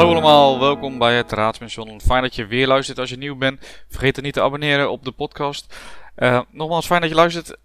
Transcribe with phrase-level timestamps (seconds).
[0.00, 2.00] Hallo allemaal, welkom bij het Raadspension.
[2.00, 3.84] Fijn dat je weer luistert als je nieuw bent.
[3.88, 5.76] Vergeet er niet te abonneren op de podcast.
[6.16, 7.56] Uh, nogmaals, fijn dat je luistert.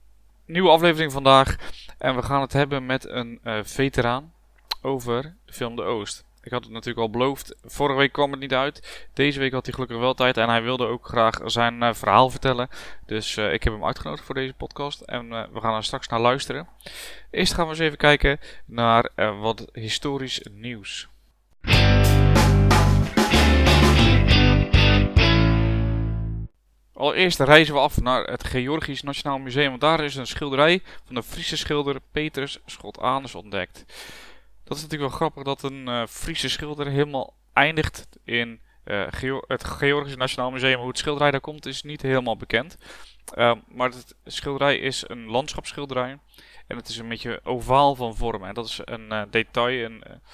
[0.45, 1.55] Nieuwe aflevering vandaag.
[1.97, 4.33] En we gaan het hebben met een uh, veteraan
[4.81, 6.23] over de film De Oost.
[6.43, 7.55] Ik had het natuurlijk al beloofd.
[7.63, 9.07] Vorige week kwam het niet uit.
[9.13, 10.37] Deze week had hij gelukkig wel tijd.
[10.37, 12.69] En hij wilde ook graag zijn uh, verhaal vertellen.
[13.05, 15.01] Dus ik heb hem uitgenodigd voor deze podcast.
[15.01, 16.67] En we gaan er straks naar luisteren.
[17.31, 21.07] Eerst gaan we eens even kijken naar wat historisch nieuws.
[26.97, 31.23] Allereerst reizen we af naar het Georgisch Nationaal Museum, daar is een schilderij van de
[31.23, 33.83] Friese schilder Petrus Schotanus ontdekt.
[34.63, 39.07] Dat is natuurlijk wel grappig dat een uh, Friese schilder helemaal eindigt in uh,
[39.47, 40.79] het Georgisch Nationaal Museum.
[40.79, 42.77] Hoe het schilderij daar komt is niet helemaal bekend.
[43.37, 46.19] Uh, maar het schilderij is een landschapsschilderij.
[46.67, 48.43] En het is een beetje ovaal van vorm.
[48.43, 49.91] En dat is een detail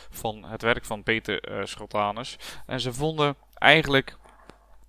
[0.10, 2.38] van het werk van Peter Schotanus.
[2.66, 4.18] En ze vonden eigenlijk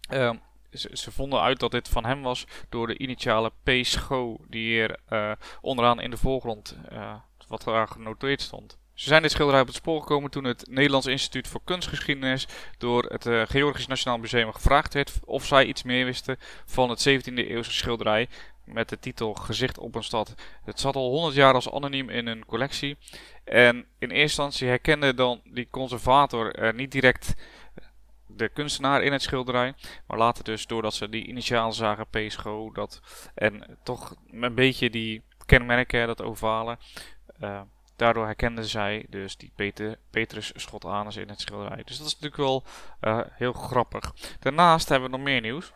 [0.09, 0.37] ehm,
[0.73, 3.71] ze, ze, vonden uit dat dit van hem was door de initiale P.
[3.83, 7.15] Scho, die hier uh, onderaan in de voorgrond uh,
[7.49, 8.79] wat daar genoteerd stond.
[8.95, 12.47] Ze zijn dit schilderij op het spoor gekomen toen het Nederlands Instituut voor Kunstgeschiedenis
[12.79, 17.09] door het uh, Georgisch Nationaal Museum gevraagd werd of zij iets meer wisten van het
[17.09, 18.29] 17e eeuwse schilderij
[18.65, 20.35] met de titel Gezicht op een stad.
[20.65, 22.97] Het zat al 100 jaar als anoniem in hun collectie
[23.45, 27.35] en in eerste instantie herkende dan die conservator niet direct
[28.43, 29.75] de kunstenaar in het schilderij.
[30.07, 33.01] Maar later dus, doordat ze die initiaal zagen, PSGO, dat,
[33.35, 36.79] en toch een beetje die kenmerken, dat ovale.
[37.41, 37.61] Uh,
[37.97, 41.83] daardoor herkenden zij dus die Peter, Petrus Schotanus in het schilderij.
[41.85, 42.65] Dus dat is natuurlijk wel
[43.01, 44.13] uh, heel grappig.
[44.41, 45.73] Daarnaast hebben we nog meer nieuws.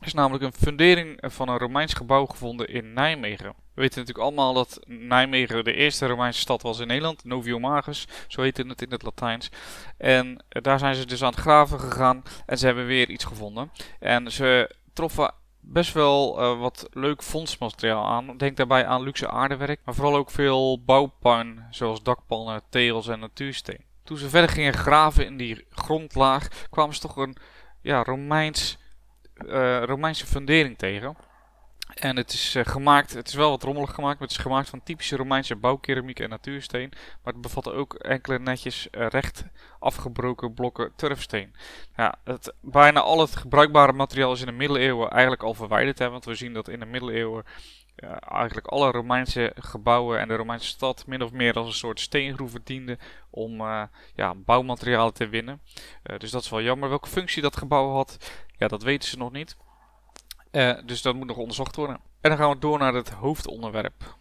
[0.00, 3.46] Is namelijk een fundering van een Romeins gebouw gevonden in Nijmegen.
[3.46, 7.24] We weten natuurlijk allemaal dat Nijmegen de eerste Romeinse stad was in Nederland.
[7.24, 9.50] Noviomagus, zo heette het in het Latijns.
[9.98, 13.70] En daar zijn ze dus aan het graven gegaan en ze hebben weer iets gevonden.
[14.00, 18.36] En ze troffen best wel uh, wat leuk fondsmateriaal aan.
[18.36, 23.84] Denk daarbij aan luxe aardewerk, maar vooral ook veel bouwpuin, zoals dakpannen, tegels en natuursteen.
[24.04, 27.36] Toen ze verder gingen graven in die grondlaag, kwamen ze toch een
[27.82, 28.78] ja, Romeins,
[29.44, 31.16] uh, Romeinse fundering tegen.
[31.94, 34.68] En het is uh, gemaakt, het is wel wat rommelig gemaakt, maar het is gemaakt
[34.68, 36.92] van typische Romeinse bouwkeramiek en natuursteen.
[37.22, 39.44] Maar het bevat ook enkele netjes uh, recht
[39.78, 41.54] afgebroken blokken turfsteen.
[41.96, 42.14] Ja,
[42.60, 45.98] bijna al het gebruikbare materiaal is in de middeleeuwen eigenlijk al verwijderd.
[45.98, 47.44] Hè, want we zien dat in de middeleeuwen
[48.28, 52.60] eigenlijk alle Romeinse gebouwen en de Romeinse stad min of meer als een soort steengroeven
[52.64, 52.98] dienden
[53.30, 53.60] om
[54.14, 55.60] ja, bouwmaterialen te winnen.
[56.18, 56.88] dus dat is wel jammer.
[56.88, 58.18] Welke functie dat gebouw had,
[58.58, 59.56] ja, dat weten ze nog niet.
[60.52, 62.00] Uh, dus dat moet nog onderzocht worden.
[62.20, 64.14] En dan gaan we door naar het hoofdonderwerp.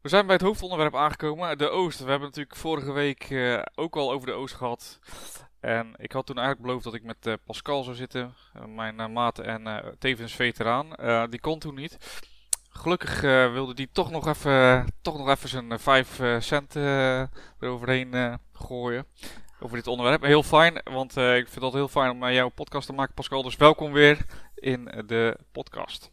[0.00, 1.98] We zijn bij het hoofdonderwerp aangekomen, de Oost.
[1.98, 4.98] We hebben natuurlijk vorige week uh, ook al over de Oost gehad.
[5.60, 8.34] En ik had toen eigenlijk beloofd dat ik met uh, Pascal zou zitten,
[8.66, 10.88] mijn maat en tevens veteraan.
[11.30, 11.98] die kon toen niet.
[12.76, 13.20] Gelukkig
[13.52, 16.76] wilde die toch nog even, toch nog even zijn 5 cent
[17.60, 19.06] eroverheen gooien
[19.60, 20.22] over dit onderwerp.
[20.22, 22.92] Heel fijn, want uh, ik vind het altijd heel fijn om uh, jouw podcast te
[22.92, 23.42] maken, Pascal.
[23.42, 26.10] Dus welkom weer in de podcast.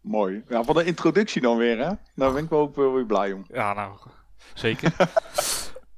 [0.00, 0.42] Mooi.
[0.48, 1.92] Ja, wat een introductie dan weer, hè?
[2.14, 3.44] Daar ben ik wel ook weer blij om.
[3.52, 3.98] Ja, nou,
[4.54, 4.92] zeker.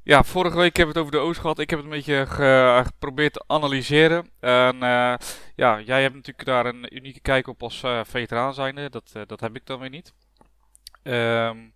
[0.09, 1.59] ja, vorige week hebben we het over de Oost gehad.
[1.59, 4.31] Ik heb het een beetje ge geprobeerd te analyseren.
[4.41, 5.15] En uh,
[5.55, 8.91] ja, jij hebt natuurlijk daar een unieke kijk op als veteraan zijnde.
[8.91, 10.13] Dat, dat heb ik dan weer niet.
[11.03, 11.73] Um,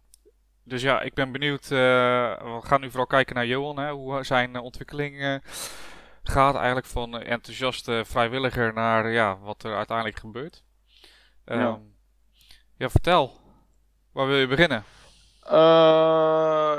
[0.65, 1.69] dus ja, ik ben benieuwd.
[1.69, 5.43] We gaan nu vooral kijken naar Johan, hè, hoe zijn ontwikkeling
[6.23, 6.55] gaat.
[6.55, 10.65] Eigenlijk van enthousiaste vrijwilliger naar ja, wat er uiteindelijk gebeurt.
[11.45, 11.79] Um, ja.
[12.77, 12.91] ja.
[12.91, 13.41] vertel.
[14.13, 14.85] Waar wil je beginnen?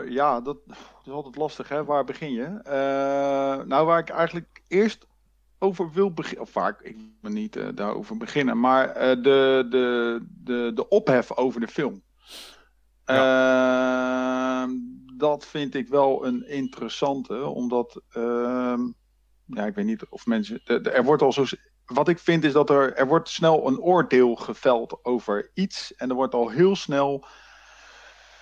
[0.10, 0.58] Ja, dat,
[1.04, 1.86] dat, is altijd lastig, hè?
[1.86, 2.60] Waar begin je?
[3.68, 5.08] nou, waar ik eigenlijk eerst
[5.60, 10.72] over wil beginnen, of waar ik, ik wil niet daarover beginnen, maar de, de, de,
[10.76, 12.04] de ophef over de film.
[13.06, 14.64] Ja.
[14.64, 14.70] Uh,
[15.18, 18.80] dat vind ik wel een interessante, omdat, uh,
[19.46, 21.46] ja, ik weet niet of mensen, er wordt al zo,
[21.86, 26.10] wat ik vind is dat er, er wordt snel een oordeel geveld over iets en
[26.10, 27.26] er wordt al heel snel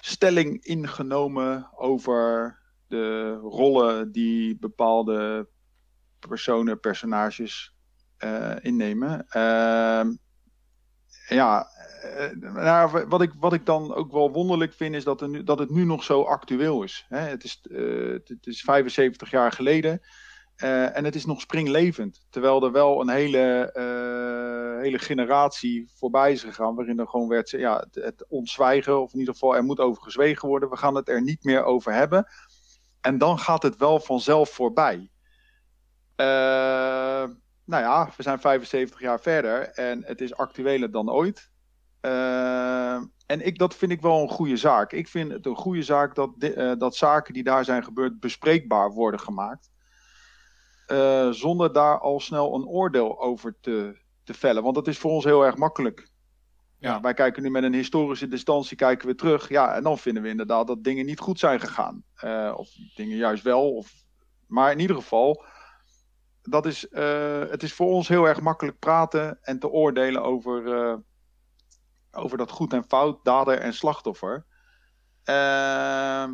[0.01, 2.57] stelling ingenomen over
[2.88, 5.50] de rollen die bepaalde
[6.19, 7.75] personen, personages
[8.19, 9.25] uh, innemen.
[9.36, 10.06] Uh,
[11.27, 11.68] ja,
[12.03, 15.44] uh, nou, wat, ik, wat ik dan ook wel wonderlijk vind, is dat, er nu,
[15.44, 17.06] dat het nu nog zo actueel is.
[17.09, 17.19] Hè?
[17.19, 20.01] Het, is uh, het is 75 jaar geleden
[20.63, 22.25] uh, en het is nog springlevend.
[22.30, 23.72] Terwijl er wel een hele,
[24.81, 26.75] hele generatie voorbij is gegaan.
[26.75, 30.04] Waarin er gewoon werd ja, het, het ontzwijgen, of in ieder geval er moet over
[30.04, 30.69] gezwegen worden.
[30.69, 32.28] We gaan het er niet meer over hebben.
[33.02, 35.10] En dan gaat het wel vanzelf voorbij.
[36.18, 37.30] Uh,
[37.66, 41.50] nou ja, we zijn 75 jaar verder en het is actueler dan ooit.
[43.31, 44.92] En ik, dat vind ik wel een goede zaak.
[44.92, 46.31] Ik vind het een goede zaak dat,
[46.80, 49.70] dat zaken die daar zijn gebeurd bespreekbaar worden gemaakt.
[50.91, 54.63] Uh, zonder daar al snel een oordeel over te, te vellen.
[54.63, 56.09] Want dat is voor ons heel erg makkelijk.
[56.77, 56.91] Ja.
[56.93, 57.01] ja.
[57.01, 59.49] wij kijken nu met een historische distantie kijken we terug.
[59.49, 62.03] Ja, en dan vinden we inderdaad dat dingen niet goed zijn gegaan.
[62.23, 63.75] Uh, of dingen juist wel.
[63.75, 63.91] Of...
[64.47, 65.43] Maar in ieder geval,
[66.41, 66.88] dat is,
[67.49, 70.99] het is voor ons heel erg makkelijk praten en te oordelen over
[72.11, 74.45] over dat goed en fout, dader en slachtoffer.
[75.25, 76.29] Uh,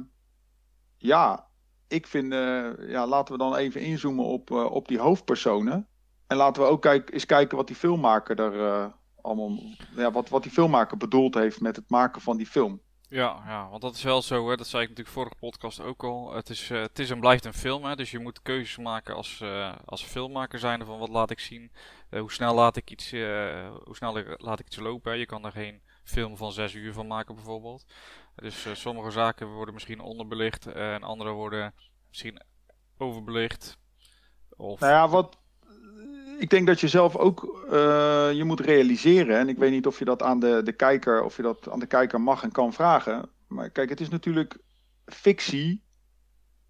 [0.97, 1.46] ja,
[1.87, 5.87] ik vind, uh, ja, laten we dan even inzoomen op, uh, op die hoofdpersonen.
[6.27, 8.85] En laten we ook kijk, eens kijken wat die filmmaker er uh,
[9.21, 9.59] allemaal,
[9.95, 12.81] ja, wat, wat die filmmaker bedoeld heeft met het maken van die film.
[13.09, 14.55] Ja, ja, want dat is wel zo, hè.
[14.55, 16.33] dat zei ik natuurlijk vorige podcast ook al.
[16.33, 17.95] Het is, het is en blijft een film, hè.
[17.95, 19.43] dus je moet keuzes maken als,
[19.85, 21.71] als filmmaker zijn van wat laat ik zien.
[22.09, 25.11] Hoe snel laat ik iets, hoe snel laat ik iets lopen.
[25.11, 25.17] Hè.
[25.17, 27.85] Je kan er geen film van zes uur van maken bijvoorbeeld.
[28.41, 31.73] Dus sommige zaken worden misschien onderbelicht en andere worden
[32.07, 32.41] misschien
[32.97, 33.77] overbelicht.
[34.49, 34.79] Of...
[34.79, 35.37] Nou ja, wat,
[36.39, 39.37] ik denk dat je zelf ook uh, je moet realiseren.
[39.37, 41.79] En ik weet niet of je dat aan de, de kijker, of je dat aan
[41.79, 43.29] de kijker mag en kan vragen.
[43.47, 44.57] Maar kijk, het is natuurlijk
[45.05, 45.83] fictie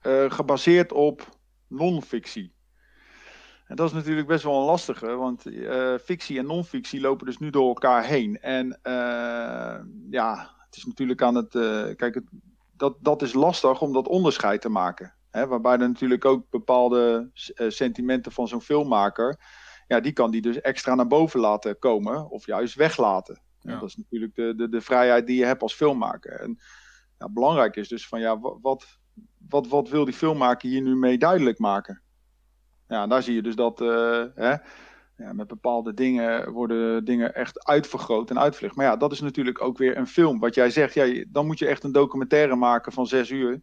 [0.02, 1.30] uh, gebaseerd op
[1.68, 2.56] non-fictie.
[3.66, 5.42] En dat is natuurlijk best wel een lastige, want
[6.04, 8.40] fictie en non-fictie lopen dus nu door elkaar heen.
[8.40, 8.80] En
[10.10, 11.50] ja, het is natuurlijk aan het.
[11.96, 12.26] kijk, het,
[12.78, 15.14] dat, dat is lastig om dat onderscheid te maken.
[15.32, 19.40] Hè, waarbij er natuurlijk ook bepaalde uh, sentimenten van zo'n filmmaker,
[19.88, 23.42] ja, die kan die dus extra naar boven laten komen of juist weglaten.
[23.60, 23.80] Ja.
[23.80, 26.40] dat is natuurlijk de, de, de vrijheid die je hebt als filmmaker.
[26.40, 26.60] En
[27.18, 29.00] ja, belangrijk is dus van ja, wat,
[29.50, 32.02] wat, wat wil die filmmaker hier nu mee duidelijk maken?
[32.88, 34.56] Ja, daar zie je dus dat uh, hè,
[35.18, 38.76] ja, met bepaalde dingen worden dingen echt uitvergroot en uitvlucht.
[38.76, 40.40] Maar ja, dat is natuurlijk ook weer een film.
[40.40, 43.62] Wat jij zegt, ja, dan moet je echt een documentaire maken van zes uur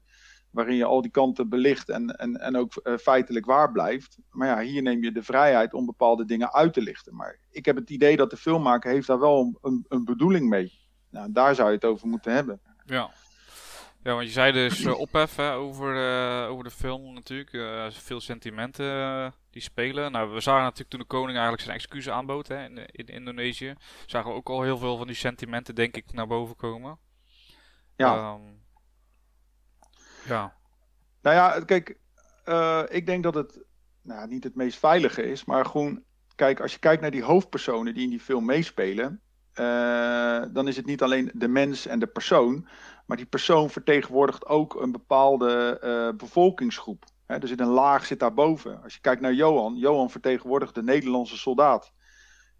[0.50, 4.18] waarin je al die kanten belicht en, en, en ook uh, feitelijk waar blijft.
[4.30, 7.14] Maar ja, hier neem je de vrijheid om bepaalde dingen uit te lichten.
[7.14, 10.72] Maar ik heb het idee dat de filmmaker heeft daar wel een, een bedoeling mee.
[11.10, 12.60] Nou, daar zou je het over moeten hebben.
[12.84, 13.10] Ja.
[14.02, 17.50] Ja, want je zei dus uh, ophef hè, over, uh, over de film natuurlijk.
[17.92, 20.12] Veel sentimenten die spelen.
[20.12, 23.74] Nou, we zagen natuurlijk toen de koning eigenlijk zijn excuses aanbood hè, in, in Indonesië.
[24.06, 26.98] Zagen we ook al heel veel van die sentimenten denk ik naar boven komen.
[27.96, 28.32] Ja.
[28.32, 28.62] Um,
[30.24, 30.54] ja.
[31.22, 31.98] Nou ja, kijk,
[32.44, 33.64] uh, ik denk dat het
[34.02, 36.02] nou, niet het meest veilige is, maar gewoon,
[36.34, 39.20] kijk, als je kijkt naar die hoofdpersonen die in die film meespelen,
[39.54, 42.68] uh, dan is het niet alleen de mens en de persoon,
[43.06, 47.04] maar die persoon vertegenwoordigt ook een bepaalde uh, bevolkingsgroep.
[47.26, 48.82] Hè, er zit een laag zit daarboven.
[48.82, 51.92] Als je kijkt naar Johan, Johan vertegenwoordigt de Nederlandse soldaat.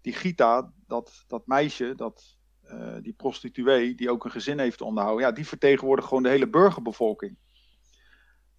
[0.01, 4.85] Die Gita, dat, dat meisje, dat, uh, die prostituee, die ook een gezin heeft te
[4.85, 7.37] onderhouden, ja, die vertegenwoordigt gewoon de hele burgerbevolking.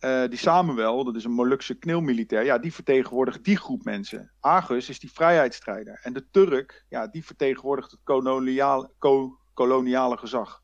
[0.00, 4.32] Uh, die Samuel, dat is een Molukse kneelmilitair, ja, die vertegenwoordigt die groep mensen.
[4.40, 6.00] Agus is die vrijheidsstrijder.
[6.02, 10.60] En de Turk, ja, die vertegenwoordigt het koloniale, ko koloniale gezag.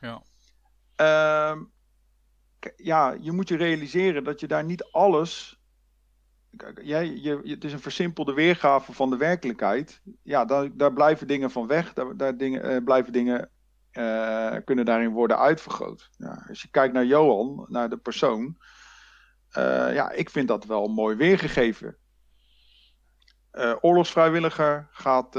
[0.00, 0.22] Ja.
[1.00, 1.62] Uh,
[2.76, 5.58] ja, je moet je realiseren dat je daar niet alles.
[6.82, 10.00] Jij, je, het is een versimpelde weergave van de werkelijkheid.
[10.22, 11.92] Ja, daar, daar blijven dingen van weg.
[11.92, 13.48] Daar, daar dingen, uh, blijven dingen.
[13.92, 16.10] Uh, kunnen daarin worden uitvergroot.
[16.16, 18.56] Ja, als je kijkt naar Johan, naar de persoon
[19.58, 21.96] uh, ja, ik vind dat wel mooi weergegeven.
[23.80, 25.36] Oorlogsvrijwilliger gaat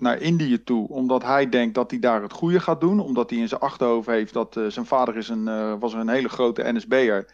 [0.00, 3.00] naar Indië toe omdat hij denkt dat hij daar het goede gaat doen.
[3.00, 6.72] Omdat hij in zijn achterhoofd heeft dat zijn vader is een, was een hele grote
[6.72, 7.32] NSB'er.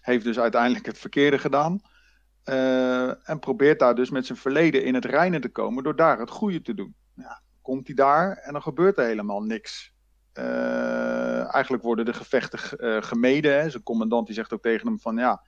[0.00, 1.80] Heeft dus uiteindelijk het verkeerde gedaan.
[3.24, 6.30] en probeert daar dus met zijn verleden in het reinen te komen door daar het
[6.30, 6.94] goede te doen.
[7.62, 9.94] Komt hij daar en dan gebeurt er helemaal niks.
[10.38, 13.60] Uh, eigenlijk worden de gevechten uh, gemeden.
[13.60, 13.70] Hè.
[13.70, 15.42] Zijn commandant die zegt ook tegen hem van ja,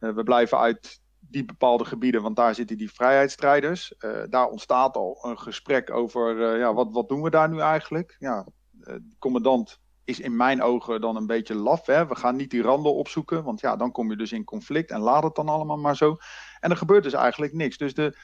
[0.00, 3.94] uh, we blijven uit die bepaalde gebieden, want daar zitten die vrijheidsstrijders.
[4.30, 8.16] daar ontstaat al een gesprek over ja, wat, wat doen we daar nu eigenlijk.
[8.18, 11.86] Ja, de commandant is in mijn ogen dan een beetje laf.
[11.86, 12.06] Hè.
[12.06, 15.00] We gaan niet die randen opzoeken, want ja, dan kom je dus in conflict en
[15.00, 16.16] laat het dan allemaal maar zo.
[16.60, 17.76] En er gebeurt dus eigenlijk niks.
[17.76, 18.16] Dus de,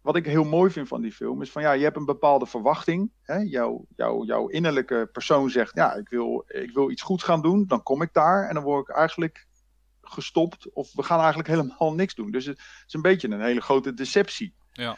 [0.00, 2.46] wat ik heel mooi vind van die film is van ja, je hebt een bepaalde
[2.46, 3.10] verwachting.
[3.22, 3.36] Hè?
[3.36, 7.64] Jouw, jouw, innerlijke persoon zegt ja, ik wil, ik wil iets goeds gaan doen.
[7.66, 9.46] Dan kom ik daar en dan word ik eigenlijk
[10.04, 10.72] gestopt.
[10.72, 12.30] Of we gaan eigenlijk helemaal niks doen.
[12.30, 14.54] Dus het is een beetje een hele grote deceptie.
[14.72, 14.96] Ja.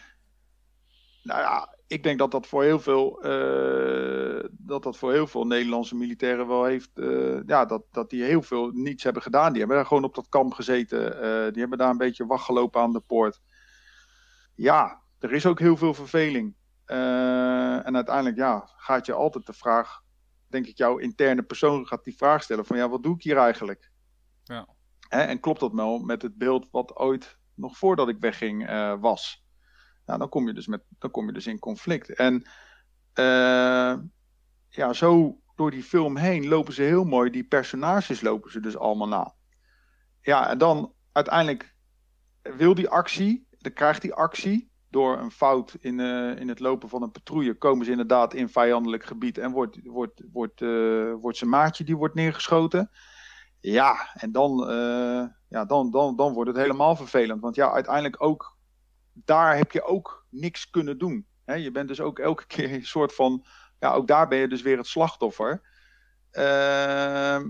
[1.23, 5.47] Nou ja, ik denk dat dat voor heel veel, uh, dat dat voor heel veel
[5.47, 6.91] Nederlandse militairen wel heeft.
[6.95, 9.51] Uh, ja, dat, dat die heel veel niets hebben gedaan.
[9.51, 11.15] Die hebben daar gewoon op dat kamp gezeten.
[11.15, 13.41] Uh, die hebben daar een beetje wachtgelopen aan de poort.
[14.55, 16.55] Ja, er is ook heel veel verveling.
[16.87, 20.01] en uiteindelijk, ja, gaat je altijd de vraag.
[20.49, 23.37] Denk ik, jouw interne persoon gaat die vraag stellen: van ja, wat doe ik hier
[23.37, 23.91] eigenlijk?
[25.09, 28.67] Hè, en klopt dat wel met het beeld wat ooit nog voordat ik wegging
[29.01, 29.45] was?
[30.07, 32.15] Nou, dan kom je dus, met, dan kom je dus in conflict.
[32.15, 32.35] En
[33.15, 33.95] uh,
[34.69, 38.77] ja, zo door die film heen lopen ze heel mooi, die personages lopen ze dus
[38.77, 39.35] allemaal na.
[40.21, 41.75] Ja, en dan uiteindelijk
[42.43, 46.89] wil die actie, dan krijgt die actie door een fout in, uh, in het lopen
[46.89, 50.61] van een patrouille, komen ze inderdaad in vijandelijk gebied en wordt, wordt, wordt,
[51.21, 52.91] wordt zijn maatje die wordt neergeschoten.
[53.73, 54.65] Ja, en dan,
[55.49, 57.41] ja, dan, dan, dan wordt het helemaal vervelend.
[57.41, 58.57] Want ja, uiteindelijk ook
[59.25, 61.27] daar heb je ook niks kunnen doen.
[61.45, 63.45] je bent dus ook elke keer een soort van.
[63.79, 65.75] Ja, ook daar ben je dus weer het slachtoffer.
[66.33, 67.41] Uh,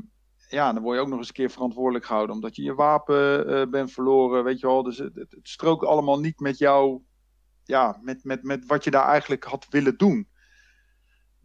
[0.48, 3.50] ja, dan word je ook nog eens een keer verantwoordelijk gehouden omdat je je wapen
[3.50, 4.44] uh, bent verloren.
[4.44, 7.02] Weet je wel, dus het, het, het, strookt allemaal niet met jou.
[7.64, 10.28] Ja, met, met, met wat je daar eigenlijk had willen doen.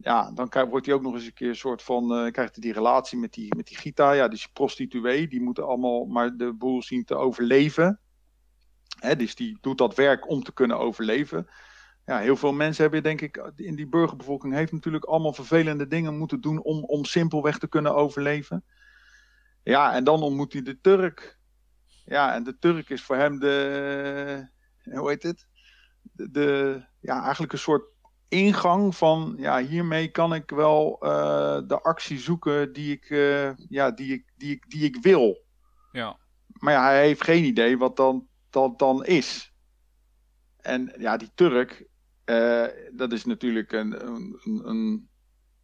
[0.02, 2.02] Ja, dan wordt hij ook nog eens een keer een soort van.
[2.04, 4.12] Uh, krijgt hij die relatie met die, met die Gita.
[4.12, 5.28] Ja, die prostituee.
[5.28, 8.00] Die moeten allemaal maar de boel zien te overleven
[9.16, 11.48] dus die doet dat werk om te kunnen overleven.
[12.06, 16.18] Ja, heel veel mensen hebben, denk ik, in die burgerbevolking heeft natuurlijk allemaal vervelende dingen
[16.18, 18.64] moeten doen om, om simpelweg te kunnen overleven.
[19.62, 21.38] Ja, en dan ontmoet hij de Turk.
[22.04, 24.48] Ja, en de Turk is voor hem de,
[24.82, 25.46] hoe heet het?
[26.12, 27.84] De ja, eigenlijk een soort
[28.32, 33.90] ingang van, ja, hiermee kan ik wel uh, de actie zoeken die ik, uh, ja,
[33.90, 35.44] die ik, die ik, die ik wil.
[35.92, 36.18] Ja.
[36.46, 39.52] Maar ja, hij heeft geen idee wat dan dat dan is.
[40.56, 41.86] En ja, die Turk,
[42.26, 45.08] uh, dat is natuurlijk een, een, een,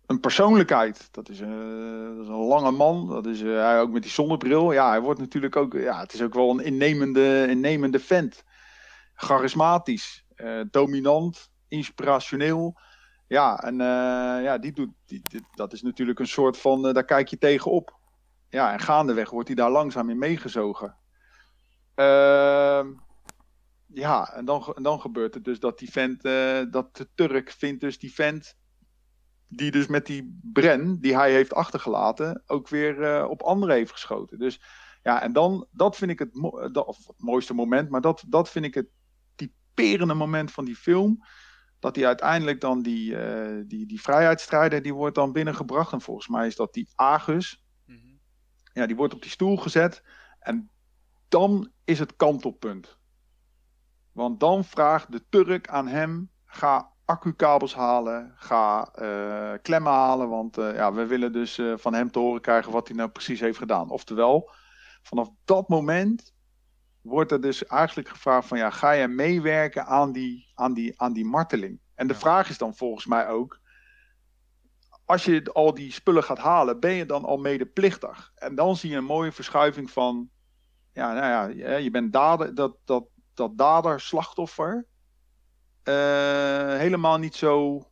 [0.07, 1.09] een persoonlijkheid.
[1.11, 3.09] Dat is, een, dat is, een, lange man.
[3.09, 4.73] Dat is hij ook met die zonnebril.
[4.73, 5.73] Ja, hij wordt natuurlijk ook.
[5.73, 8.45] Ja, het is ook wel een innemende, innemende vent.
[9.15, 10.25] Charismatisch,
[10.71, 12.81] dominant, inspirationeel.
[13.27, 13.77] Ja, en
[14.43, 15.23] ja, die doet, die,
[15.55, 16.83] dat is natuurlijk een soort van.
[16.83, 17.99] daar kijk je tegenop.
[18.49, 20.97] Ja, en gaandeweg wordt hij daar langzaam in meegezogen.
[21.97, 22.87] Uh,
[23.87, 27.81] ja, en dan, dan gebeurt het dus dat die vent, uh, dat de Turk vindt
[27.81, 28.57] dus die vent,
[29.49, 34.39] die dus met die Bren, die hij heeft achtergelaten, ook weer op anderen heeft geschoten.
[34.39, 34.61] Dus
[35.03, 36.71] ja, en dan, dat vind ik het, mo
[37.17, 38.89] mooiste moment, maar dat, dat vind ik het
[39.35, 41.25] typerende moment van die film.
[41.79, 45.93] Dat hij uiteindelijk dan die, uh, die, die vrijheidsstrijder, die wordt dan binnengebracht.
[45.93, 47.65] En volgens mij is dat die Agus.
[47.85, 48.21] Mm -hmm.
[48.73, 50.03] Ja, die wordt op die stoel gezet.
[50.39, 50.71] En
[51.29, 52.99] dan is het kantelpunt.
[54.13, 60.29] Want dan vraagt de Turk aan hem: ga accukabels halen, ga uh, klemmen halen.
[60.29, 63.41] Want uh, ja, we willen dus van hem te horen krijgen wat hij nou precies
[63.41, 63.91] heeft gedaan.
[63.91, 64.51] Oftewel,
[65.03, 66.33] vanaf dat moment
[67.09, 71.13] wordt er dus eigenlijk gevraagd: van ja, ga je meewerken aan die, aan die, aan
[71.13, 71.81] die marteling?
[71.95, 72.19] En de ja.
[72.19, 73.61] vraag is dan volgens mij ook.
[75.05, 78.33] Als je al die spullen gaat halen, ben je dan al medeplichtig?
[78.35, 80.31] En dan zie je een mooie verschuiving van
[80.93, 84.87] ja, nou ja, je bent dader, dat, dat, dat dader-slachtoffer
[85.85, 85.95] uh,
[86.77, 87.83] helemaal niet zo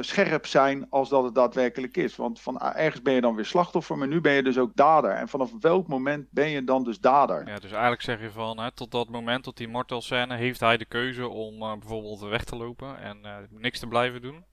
[0.00, 2.16] scherp zijn als dat het daadwerkelijk is.
[2.16, 4.76] Want van uh, ergens ben je dan weer slachtoffer, maar nu ben je dus ook
[4.76, 5.10] dader.
[5.10, 7.48] En vanaf welk moment ben je dan dus dader?
[7.48, 10.60] Ja, dus eigenlijk zeg je van, hè, tot dat moment, tot die mortal scène, heeft
[10.60, 14.44] hij de keuze om bijvoorbeeld weg te lopen en niks te blijven doen.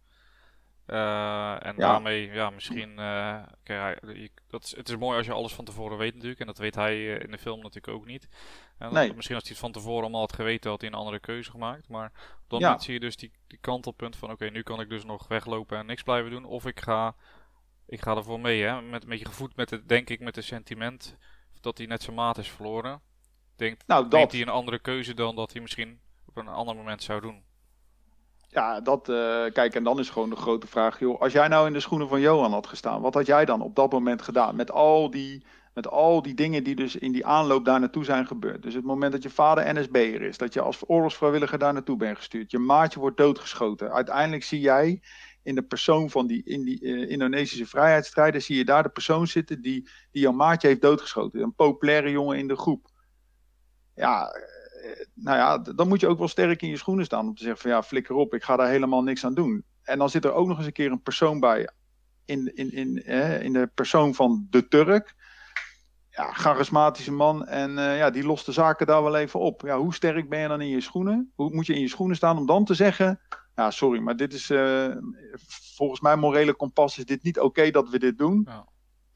[0.87, 1.91] Uh, en ja.
[1.91, 2.89] daarmee, ja, misschien.
[2.99, 6.39] Uh, je, dat is, het is mooi als je alles van tevoren weet, natuurlijk.
[6.39, 8.27] En dat weet hij uh, in de film natuurlijk ook niet.
[8.77, 9.13] En nee.
[9.13, 11.89] Misschien als hij het van tevoren allemaal had geweten, had hij een andere keuze gemaakt.
[11.89, 12.11] Maar
[12.43, 12.79] op dat ja.
[12.79, 15.77] zie je dus die, die kantelpunt van: oké, okay, nu kan ik dus nog weglopen
[15.77, 16.45] en niks blijven doen.
[16.45, 17.15] Of ik ga,
[17.85, 18.81] ik ga ervoor mee, hè.
[18.81, 21.17] Met een beetje gevoed met het, denk ik, met het sentiment
[21.61, 23.01] dat hij net zijn maat is verloren.
[23.55, 24.11] Denkt, nou, dat...
[24.11, 27.43] denkt hij een andere keuze dan dat hij misschien op een ander moment zou doen.
[28.53, 29.15] Ja, dat, uh,
[29.53, 32.07] kijk, en dan is gewoon de grote vraag, joh, als jij nou in de schoenen
[32.07, 34.55] van Johan had gestaan, wat had jij dan op dat moment gedaan?
[34.55, 38.27] Met al die, met al die dingen die dus in die aanloop daar naartoe zijn
[38.27, 38.63] gebeurd.
[38.63, 42.17] Dus het moment dat je vader NSB'er is, dat je als oorlogsvrijwilliger daar naartoe bent
[42.17, 43.91] gestuurd, je maatje wordt doodgeschoten.
[43.91, 45.01] Uiteindelijk zie jij
[45.43, 49.27] in de persoon van die, in die uh, Indonesische vrijheidsstrijder, zie je daar de persoon
[49.27, 51.41] zitten die, die jouw maatje heeft doodgeschoten.
[51.41, 52.91] Een populaire jongen in de groep.
[53.95, 54.31] Ja,
[55.13, 57.61] nou ja, dan moet je ook wel sterk in je schoenen staan om te zeggen
[57.61, 59.63] van ja, flikker op, ik ga daar helemaal niks aan doen.
[59.83, 61.69] En dan zit er ook nog eens een keer een persoon bij,
[62.25, 63.05] in, in, in,
[63.41, 65.15] in de persoon van de Turk.
[66.09, 69.61] ja, charismatische man en uh, ja, die lost de zaken daar wel even op.
[69.61, 71.31] Ja, hoe sterk ben je dan in je schoenen?
[71.35, 73.19] Hoe moet je in je schoenen staan om dan te zeggen,
[73.55, 74.95] ja, sorry, maar dit is uh,
[75.75, 78.47] volgens mijn morele kompas is dit niet oké dat we dit doen.
[78.49, 78.65] Ja.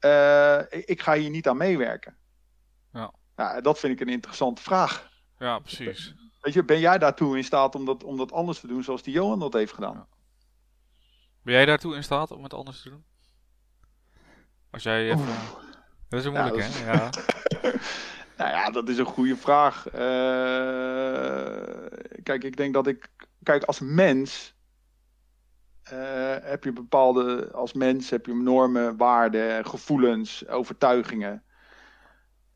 [0.00, 2.16] Uh, ik, ga hier niet aan meewerken.
[2.92, 3.12] Ja.
[3.36, 3.60] ja.
[3.60, 5.08] Dat vind ik een interessante vraag.
[5.38, 6.14] Ja, precies.
[6.40, 9.02] Weet je, ben jij daartoe in staat om dat, om dat anders te doen zoals
[9.02, 9.94] die Johan dat heeft gedaan?
[9.94, 10.06] Ja.
[11.42, 13.04] Ben jij daartoe in staat om het anders te doen?
[14.70, 15.26] Als jij even...
[16.08, 16.92] Dat is een moeilijk, hè?
[16.92, 17.10] Ja.
[18.38, 19.86] nou ja, dat is een goede vraag.
[19.86, 19.92] Uh,
[22.22, 23.08] kijk, ik denk dat ik...
[23.42, 24.56] Kijk, als mens...
[25.92, 27.52] Uh, heb je bepaalde...
[27.52, 31.42] Als mens heb je normen, waarden, gevoelens, overtuigingen.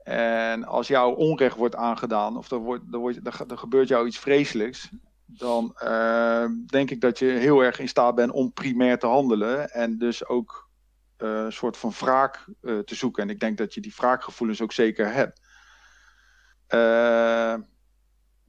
[0.03, 2.37] En als jou onrecht wordt aangedaan...
[2.37, 4.91] Of er, wordt, er, wordt, er, gebeurt jou iets vreselijks
[5.39, 9.71] dan uh, denk ik dat je heel erg in staat bent om primair te handelen.
[9.71, 10.71] En dus ook
[11.19, 13.23] uh, een soort van wraak uh, te zoeken.
[13.23, 15.41] En ik denk dat je die wraakgevoelens ook zeker hebt.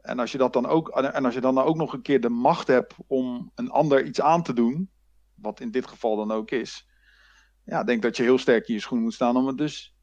[0.01, 2.29] en als je dat dan ook, en als je dan ook nog een keer de
[2.29, 4.89] macht hebt om een ander iets aan te doen,
[5.35, 6.87] wat in dit geval dan ook is,
[7.65, 9.95] ja, denk dat je heel sterk in je schoen moet staan om het dus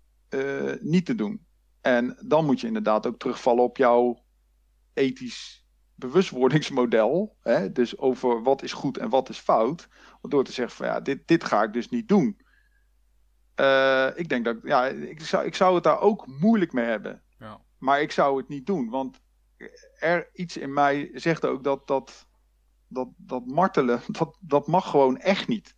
[0.80, 1.46] niet te doen.
[1.80, 4.24] En dan moet je inderdaad ook terugvallen op jouw
[4.94, 5.60] ethisch
[5.94, 9.88] bewustwordingsmodel, hè, dus over wat is goed en wat is fout,
[10.22, 12.40] door te zeggen van ja, dit, dit ga ik dus niet doen.
[13.60, 17.22] Uh, ik denk dat, ja, ik zou, ik zou het daar ook moeilijk mee hebben.
[17.38, 17.60] Ja.
[17.78, 19.20] Maar ik zou het niet doen, want
[19.98, 22.26] er iets in mij zegt ook dat dat,
[22.88, 25.76] dat, dat martelen, dat, dat mag gewoon echt niet.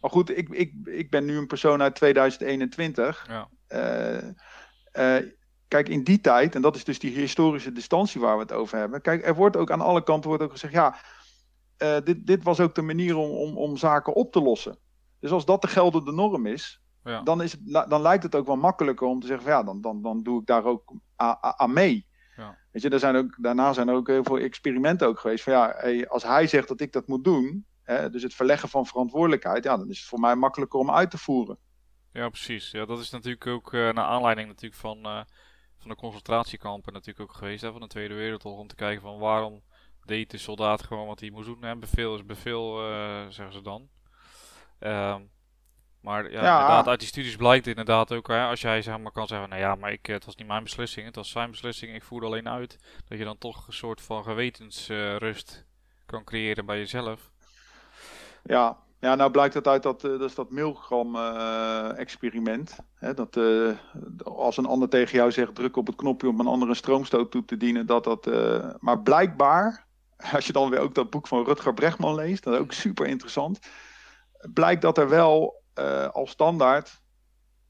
[0.00, 3.24] Maar goed, ik, ik, ik ben nu een persoon uit 2021.
[3.28, 3.48] Ja.
[3.72, 4.28] Uh,
[4.92, 5.30] uh,
[5.70, 8.78] Kijk, in die tijd, en dat is dus die historische distantie waar we het over
[8.78, 9.02] hebben.
[9.02, 10.96] Kijk, er wordt ook aan alle kanten wordt ook gezegd, ja,
[11.78, 14.78] uh, dit, dit was ook de manier om, om, om zaken op te lossen.
[15.20, 17.22] Dus als dat de geldende norm is, ja.
[17.22, 19.80] dan, is het, dan lijkt het ook wel makkelijker om te zeggen, van, ja, dan,
[19.80, 20.92] dan, dan doe ik daar ook
[21.56, 22.06] aan mee.
[22.36, 22.58] Ja.
[22.70, 25.44] Weet je, er zijn ook, daarna zijn er ook heel veel experimenten ook geweest.
[25.44, 28.68] Van ja, hey, als hij zegt dat ik dat moet doen, hè, dus het verleggen
[28.68, 31.58] van verantwoordelijkheid, ja, dan is het voor mij makkelijker om uit te voeren.
[32.12, 32.70] Ja, precies.
[32.70, 35.20] Ja, dat is natuurlijk ook uh, naar aanleiding natuurlijk van uh,
[35.78, 38.60] van de concentratiekampen natuurlijk ook geweest hè, van de Tweede Wereldoorlog.
[38.60, 39.62] Om te kijken van waarom
[40.04, 41.64] deed de soldaat gewoon wat hij moest doen.
[41.64, 41.76] Hè?
[41.76, 43.88] Bevel is bevel, uh, zeggen ze dan.
[44.80, 45.30] Um,
[46.00, 49.12] maar ja, ja, inderdaad, uit die studies blijkt inderdaad ook, hè, als jij zeg maar
[49.12, 51.94] kan zeggen, nou ja, maar ik, het was niet mijn beslissing, het was zijn beslissing,
[51.94, 55.66] ik voerde alleen uit, dat je dan toch een soort van gewetensrust
[56.06, 57.30] kan creëren bij jezelf.
[58.42, 62.76] Ja, ja, nou blijkt het uit dat, uh, dat, is dat Milgram-experiment.
[63.00, 63.70] Uh, dat uh,
[64.24, 67.30] als een ander tegen jou zegt, druk op het knopje om een ander een stroomstoot
[67.30, 67.86] toe te dienen.
[67.86, 68.26] Dat dat,
[68.80, 69.86] maar blijkbaar,
[70.34, 73.06] als je dan weer ook dat boek van Rutger Bregman leest, dat is ook super
[73.06, 73.58] interessant.
[74.52, 75.62] Blijkt dat er wel
[76.12, 77.00] als standaard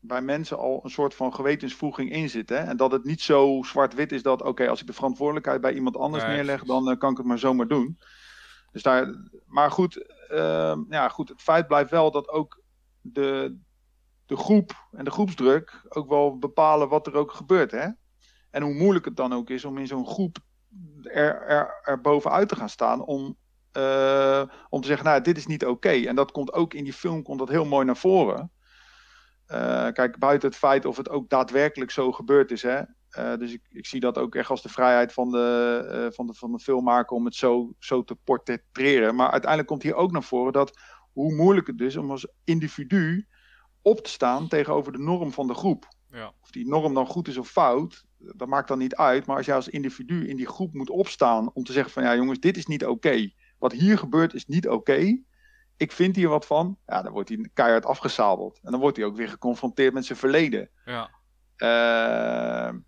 [0.01, 2.49] bij mensen al een soort van gewetensvoeging in zit.
[2.49, 2.57] Hè?
[2.57, 5.97] En dat het niet zo zwart-wit is dat, oké, als ik de verantwoordelijkheid bij iemand
[5.97, 7.99] anders neerleg, dan kan ik het maar zomaar doen.
[8.73, 9.15] Dus daar,
[9.47, 10.05] maar goed,
[10.89, 12.63] ja, goed, het feit blijft wel dat ook
[13.01, 13.59] de,
[14.27, 17.71] de groep en de groepsdruk ook wel bepalen wat er ook gebeurt.
[17.71, 17.89] Hè?
[18.51, 20.39] En hoe moeilijk het dan ook is om in zo'n groep
[21.03, 23.37] er, er, er bovenuit te gaan staan om,
[23.77, 25.91] uh, om te zeggen, nou, dit is niet oké.
[25.91, 28.53] En dat komt ook in die film komt dat heel mooi naar voren.
[29.49, 32.83] Uh, kijk, buiten het feit of het ook daadwerkelijk zo gebeurd is, hè,
[33.19, 36.27] uh, dus ik, ik, zie dat ook echt als de vrijheid van de, uh, van
[36.27, 39.15] de, van de filmmaker om het zo, zo te portretteren.
[39.15, 40.79] Maar uiteindelijk komt hier ook naar voren dat
[41.13, 43.27] hoe moeilijk het is om als individu
[43.83, 45.89] op te staan tegenover de norm van de groep.
[46.11, 46.33] Ja.
[46.43, 49.27] Of die norm dan goed is of fout, dat maakt dan niet uit.
[49.27, 52.17] Maar als jij als individu in die groep moet opstaan om te zeggen van ja
[52.17, 53.31] jongens, dit is niet oké.
[53.59, 55.23] Wat hier gebeurt is niet oké.
[55.77, 56.79] Ik vind hier wat van.
[56.87, 58.61] Ja, dan wordt hij keihard afgezadeld.
[58.63, 60.71] En dan wordt hij ook weer geconfronteerd met zijn verleden.
[60.85, 61.11] Ja.
[61.57, 62.79] Uh,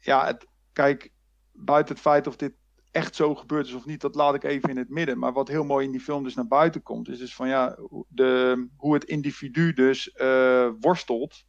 [0.00, 1.10] ja, het, kijk,
[1.52, 2.52] buiten het feit of dit
[2.90, 5.18] echt zo gebeurd is of niet, dat laat ik even in het midden.
[5.18, 7.76] Maar wat heel mooi in die film dus naar buiten komt, is dus van ja,
[8.08, 11.44] de, hoe het individu dus uh, worstelt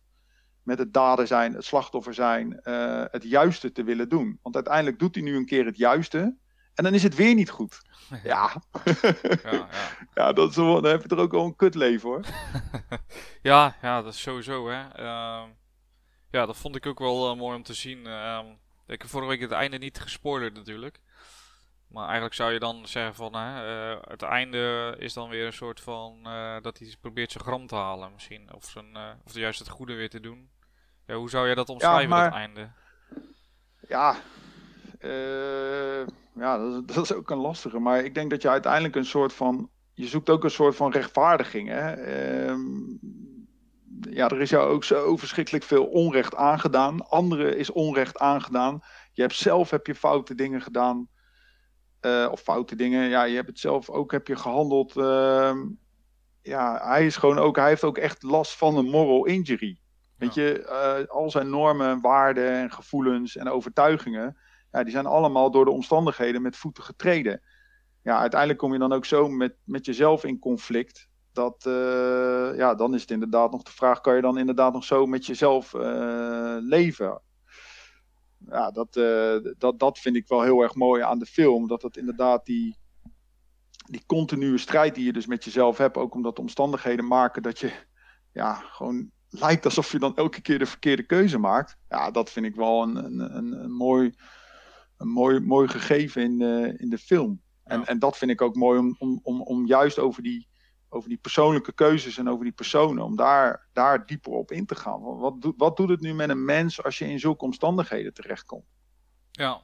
[0.64, 4.40] met het dader zijn, het slachtoffer zijn, uh, het juiste te willen doen.
[4.42, 6.38] Want uiteindelijk doet hij nu een keer het juiste.
[6.74, 7.82] En dan is het weer niet goed.
[8.24, 8.52] Ja.
[8.84, 9.68] ja, ja.
[10.14, 12.26] ja dat is wel, dan heb je er ook wel een kutleven hoor.
[13.42, 15.04] ja, ja, dat is sowieso hè.
[15.04, 15.44] Uh,
[16.32, 18.00] ja, dat vond ik ook wel uh, mooi om te zien.
[18.08, 18.40] Uh,
[18.88, 21.00] ik heb vorige week het einde niet gespoilerd natuurlijk.
[21.88, 25.80] Maar eigenlijk zou je dan zeggen van uh, het einde is dan weer een soort
[25.80, 26.24] van
[26.62, 28.54] dat hij probeert zijn gram te halen misschien.
[28.54, 30.50] Of, zijn, of juist het goede weer te doen.
[31.06, 32.26] Ja, hoe zou jij dat omschrijven, ja, maar...
[32.26, 32.72] het einde?
[33.88, 34.16] Ja,
[36.34, 37.80] ja dat is, dat, is, ook een lastige.
[37.80, 39.70] Maar ik denk dat je uiteindelijk een soort van...
[39.94, 41.68] Je zoekt ook een soort van rechtvaardiging.
[41.70, 41.92] Hè?
[41.92, 42.70] Ehm,
[44.10, 47.08] ja, er is jou ook zo verschrikkelijk veel onrecht aangedaan.
[47.10, 48.80] Anderen is onrecht aangedaan.
[49.14, 51.08] Je hebt zelf heb je foute dingen gedaan.
[52.02, 53.10] Uh, of foute dingen.
[53.10, 54.96] Ja, je hebt het zelf ook heb je gehandeld.
[54.96, 55.56] Uh,
[56.42, 59.80] ja, hij is gewoon ook, hij heeft ook echt last van een moral injury.
[60.18, 64.38] Weet je, uh, al zijn normen, waarden en gevoelens en overtuigingen,
[64.72, 67.42] ja, die zijn allemaal door de omstandigheden met voeten getreden.
[68.04, 71.10] Ja, uiteindelijk kom je dan ook zo met, met jezelf in conflict.
[71.34, 74.84] Dat, uh, ja, dan is het inderdaad nog de vraag: kan je dan inderdaad nog
[74.84, 77.22] zo met jezelf uh, leven?
[78.50, 78.94] Ja, dat,
[79.58, 81.68] dat, dat vind ik wel heel erg mooi aan de film.
[81.68, 82.78] Dat het inderdaad die,
[83.86, 87.60] die continue strijd die je dus met jezelf hebt, ook omdat de omstandigheden maken dat
[87.60, 87.72] je
[88.34, 91.78] ja, gewoon lijkt alsof je dan elke keer de verkeerde keuze maakt.
[91.90, 94.14] Ja, dat vind ik wel een, een, een, een mooi,
[94.98, 97.42] een mooi, mooi gegeven in de, in de film.
[97.64, 97.86] En, ja.
[97.86, 100.48] en dat vind ik ook mooi om, om, om, om juist over die,
[100.94, 104.76] over die persoonlijke keuzes en over die personen, om daar, daar dieper op in te
[104.76, 105.02] gaan.
[105.02, 108.66] Wat, doet, wat doet het nu met een mens als je in zulke omstandigheden terechtkomt?
[109.32, 109.64] Ja,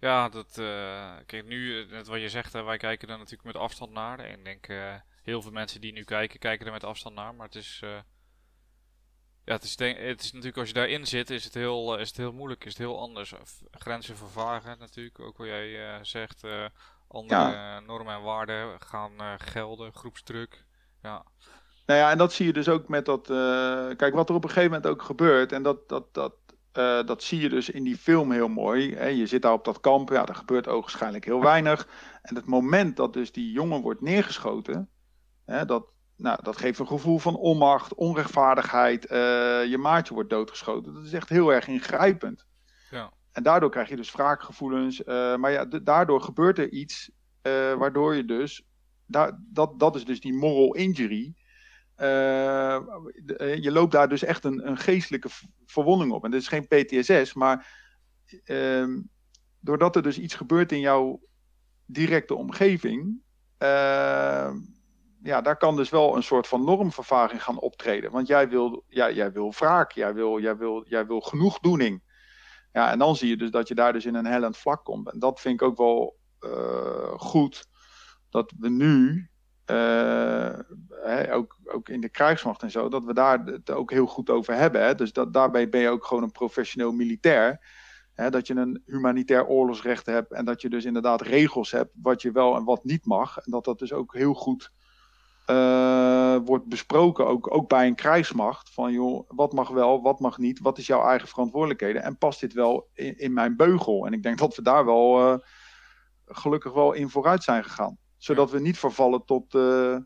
[0.00, 3.92] ja, dat, uh, kijk, nu, net wat je zegt, wij kijken er natuurlijk met afstand
[3.92, 4.18] naar.
[4.18, 7.34] En ik denk, uh, heel veel mensen die nu kijken, kijken er met afstand naar.
[7.34, 7.78] Maar het is,
[9.44, 12.08] ja, het is, denk, het is natuurlijk, als je daarin zit, is het heel, is
[12.08, 13.34] het heel moeilijk, is het heel anders.
[13.70, 16.42] Grenzen vervagen natuurlijk, ook wat jij zegt.
[17.08, 17.80] Andere ja.
[17.80, 20.64] normen en waarden gaan gelden, groepsdruk.
[21.02, 21.24] Ja.
[21.86, 23.26] Nou ja, en dat zie je dus ook met dat.
[23.96, 25.52] kijk, wat er op een gegeven moment ook gebeurt.
[25.52, 26.32] En dat, dat, dat,
[26.78, 28.94] uh, dat zie je dus in die film heel mooi.
[28.94, 29.06] Hè?
[29.06, 31.88] Je zit daar op dat kamp, ja, er gebeurt ogenschijnlijk heel weinig.
[32.22, 34.88] En het moment dat dus die jongen wordt neergeschoten,
[35.44, 39.10] hè, dat, nou, dat geeft een gevoel van onmacht, onrechtvaardigheid.
[39.10, 39.18] Uh,
[39.64, 40.94] je maatje wordt doodgeschoten.
[40.94, 42.46] Dat is echt heel erg ingrijpend.
[42.90, 43.12] Ja.
[43.38, 45.00] En daardoor krijg je dus wraakgevoelens.
[45.00, 47.10] Uh, maar ja, daardoor gebeurt er iets
[47.78, 48.66] waardoor je dus,
[49.06, 49.34] dat,
[49.76, 51.34] dat is dus die moral injury.
[51.96, 52.78] Uh,
[53.60, 55.28] je loopt daar dus echt een, een geestelijke
[55.66, 56.24] verwonding op.
[56.24, 57.66] En dit is geen PTSS, maar
[58.44, 58.86] uh,
[59.60, 61.20] doordat er dus iets gebeurt in jouw
[61.86, 63.20] directe omgeving,
[63.58, 64.50] uh,
[65.22, 68.10] ja, daar kan dus wel een soort van normvervaging gaan optreden.
[68.10, 72.02] Want jij wil, ja, jij wil wraak, jij wil, jij, wil, jij wil genoegdoening.
[72.72, 75.12] Ja, en dan zie je dus dat je daar dus in een hellend vlak komt.
[75.12, 76.16] En dat vind ik ook wel
[77.16, 77.68] goed,
[78.30, 79.28] dat we nu
[81.02, 84.30] hè, ook, ook in de krijgsmacht en zo, dat we daar het ook heel goed
[84.30, 84.84] over hebben.
[84.84, 84.94] Hè?
[84.94, 87.66] Dus dat, daarbij ben je ook gewoon een professioneel militair.
[88.14, 88.30] Hè?
[88.30, 92.32] Dat je een humanitair oorlogsrecht hebt en dat je dus inderdaad regels hebt wat je
[92.32, 93.38] wel en wat niet mag.
[93.38, 94.72] En dat dat dus ook heel goed
[95.50, 98.70] uh, wordt besproken, ook, ook bij een krijgsmacht.
[98.70, 102.40] Van joh, wat mag wel, wat mag niet, wat is jouw eigen verantwoordelijkheden en past
[102.40, 104.06] dit wel in, in mijn beugel?
[104.06, 105.38] En ik denk dat we daar wel uh,
[106.26, 109.96] gelukkig wel in vooruit zijn gegaan zodat we niet vervallen tot, uh,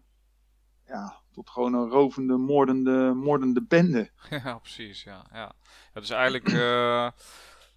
[0.86, 4.10] ja, tot gewoon een rovende, moordende, moordende bende.
[4.44, 5.02] Ja, precies.
[5.02, 5.54] Ja, ja.
[5.94, 6.48] ja dus eigenlijk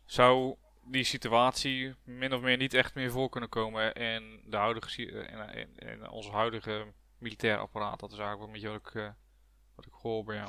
[0.05, 5.05] zou die situatie min of meer niet echt meer voor kunnen komen in, de huidige,
[5.05, 6.85] in, in, in ons huidige
[7.17, 7.99] militair apparaat.
[7.99, 9.09] Dat is eigenlijk een beetje wat ik, uh,
[9.75, 10.43] wat ik hoor bij.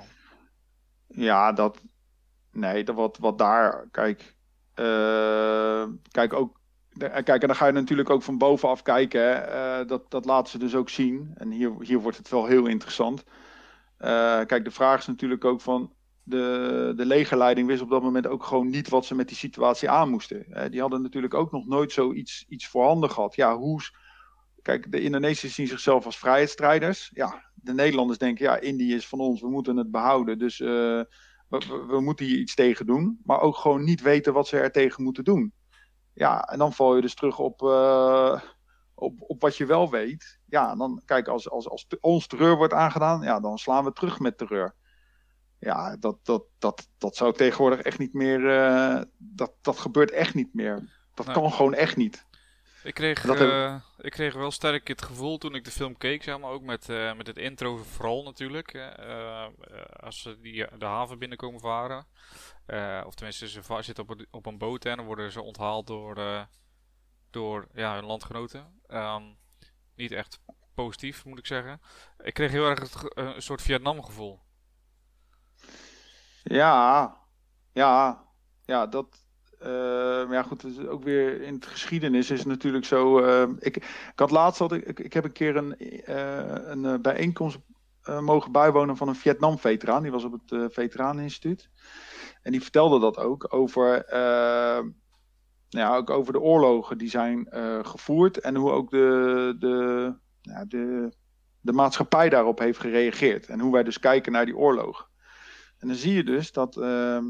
[1.06, 1.82] Ja, dat.
[2.52, 3.88] Nee, dat wat, wat daar.
[3.90, 4.36] Kijk.
[4.74, 6.60] Uh, kijk, ook
[6.98, 9.48] Kijk, en dan ga je natuurlijk ook van bovenaf kijken.
[9.48, 11.32] Uh, dat, dat laten ze dus ook zien.
[11.34, 13.24] En hier, hier wordt het wel heel interessant.
[14.46, 15.94] Kijk, de vraag is natuurlijk ook van.
[16.22, 19.90] De, de legerleiding wist op dat moment ook gewoon niet wat ze met die situatie
[19.90, 20.70] aan moesten.
[20.70, 23.34] Die hadden natuurlijk ook nog nooit zoiets iets voorhanden gehad.
[23.34, 23.80] Ja, hoe.
[24.66, 27.10] Kijk, de Indonesiërs zien zichzelf als vrijheidsstrijders.
[27.14, 30.38] Ja, de Nederlanders denken, ja, Indië is van ons, we moeten het behouden.
[30.38, 31.06] Dus we,
[31.48, 33.20] we, we moeten hier iets tegen doen.
[33.24, 35.52] Maar ook gewoon niet weten wat ze er tegen moeten doen.
[36.12, 38.40] Ja, en dan val je dus terug op, uh,
[38.94, 40.38] op, op wat je wel weet.
[40.46, 44.18] Ja, dan kijk, als, als, als ons terreur wordt aangedaan, ja, dan slaan we terug
[44.18, 44.74] met terreur.
[45.58, 48.40] Ja, dat, dat, dat, dat zou tegenwoordig echt niet meer.
[48.40, 51.04] Uh, dat, dat gebeurt echt niet meer.
[51.14, 52.26] Dat kan gewoon echt niet.
[52.86, 56.22] Ik kreeg, dat uh, ik kreeg wel sterk het gevoel toen ik de film keek,
[56.22, 58.74] zeg maar, ook met, uh, met het intro vooral natuurlijk.
[58.74, 59.46] Uh,
[60.00, 62.06] als ze die, de haven binnenkomen varen.
[63.06, 66.46] of tenminste, ze zitten op een, op een boot en dan worden ze onthaald door,
[67.30, 68.80] door ja, hun landgenoten.
[68.88, 69.36] Um,
[69.94, 70.40] niet echt
[70.74, 71.80] positief, moet ik zeggen.
[72.18, 74.40] Ik kreeg heel erg het, een soort Vietnam gevoel.
[76.42, 77.16] Ja,
[77.72, 78.24] ja,
[78.64, 79.25] ja, dat,
[79.62, 79.68] uh,
[80.26, 83.20] maar ja, goed, ook weer in het geschiedenis is het natuurlijk zo.
[83.20, 85.74] Uh, ik, ik had laatst had ik, ik, heb een keer een,
[86.08, 87.58] uh, een bijeenkomst
[88.20, 90.02] mogen bijwonen van een Vietnam-veteraan.
[90.02, 91.70] Die was op het Veteraneninstituut.
[92.42, 94.94] En die vertelde dat ook over, nou
[95.68, 97.48] ja, ook over de oorlogen die zijn
[97.82, 98.40] gevoerd.
[98.40, 100.14] En hoe ook de, de,
[100.68, 101.12] de,
[101.60, 103.46] de maatschappij daarop heeft gereageerd.
[103.46, 105.08] En hoe wij dus kijken naar die oorlog.
[105.78, 107.24] En dan zie je dus dat ehm,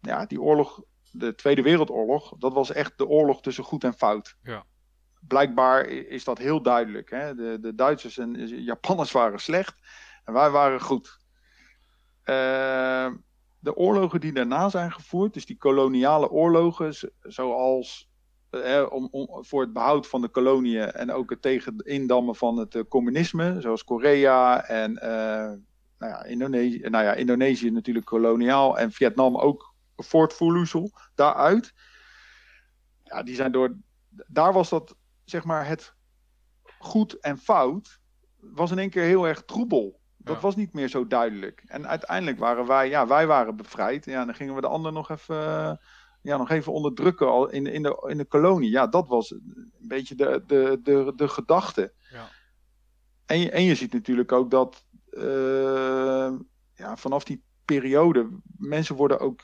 [0.00, 4.36] ja, die oorlog, de Tweede Wereldoorlog, dat was echt de oorlog tussen goed en fout.
[4.42, 4.64] Ja.
[5.20, 7.10] Blijkbaar is dat heel duidelijk.
[7.10, 7.34] Hè?
[7.34, 9.74] De, de Duitsers en Japanners waren slecht
[10.24, 11.18] en wij waren goed.
[12.22, 13.14] Ehm,
[13.58, 18.10] de oorlogen die daarna zijn gevoerd, dus die koloniale oorlogen, zoals
[18.50, 22.56] eh, om, om, voor het behoud van de koloniën en ook het tegen indammen van
[22.56, 25.52] het uh, communisme, zoals Korea en uh,
[25.98, 29.71] nou, ja, Indonesië, nou ja, Indonesië natuurlijk koloniaal en Vietnam ook
[30.02, 31.74] voortvoersel daaruit.
[33.02, 33.76] Ja, die zijn door,
[34.26, 35.94] daar was dat, zeg maar, het
[36.78, 38.00] goed en fout,
[38.36, 40.00] was in één keer heel erg troebel.
[40.16, 41.62] Dat was niet meer zo duidelijk.
[41.66, 44.04] En uiteindelijk waren wij, ja, wij waren bevrijd.
[44.04, 45.80] Ja, dan gingen we de ander nog even,
[46.20, 48.70] ja, nog even onderdrukken al in, in, de, in de kolonie.
[48.70, 51.92] Ja, dat was een beetje de, de, de, de gedachte.
[52.10, 52.28] Ja.
[53.26, 56.32] En, je, en je ziet natuurlijk ook dat uh,
[56.74, 59.40] ja, vanaf die periode, mensen worden ook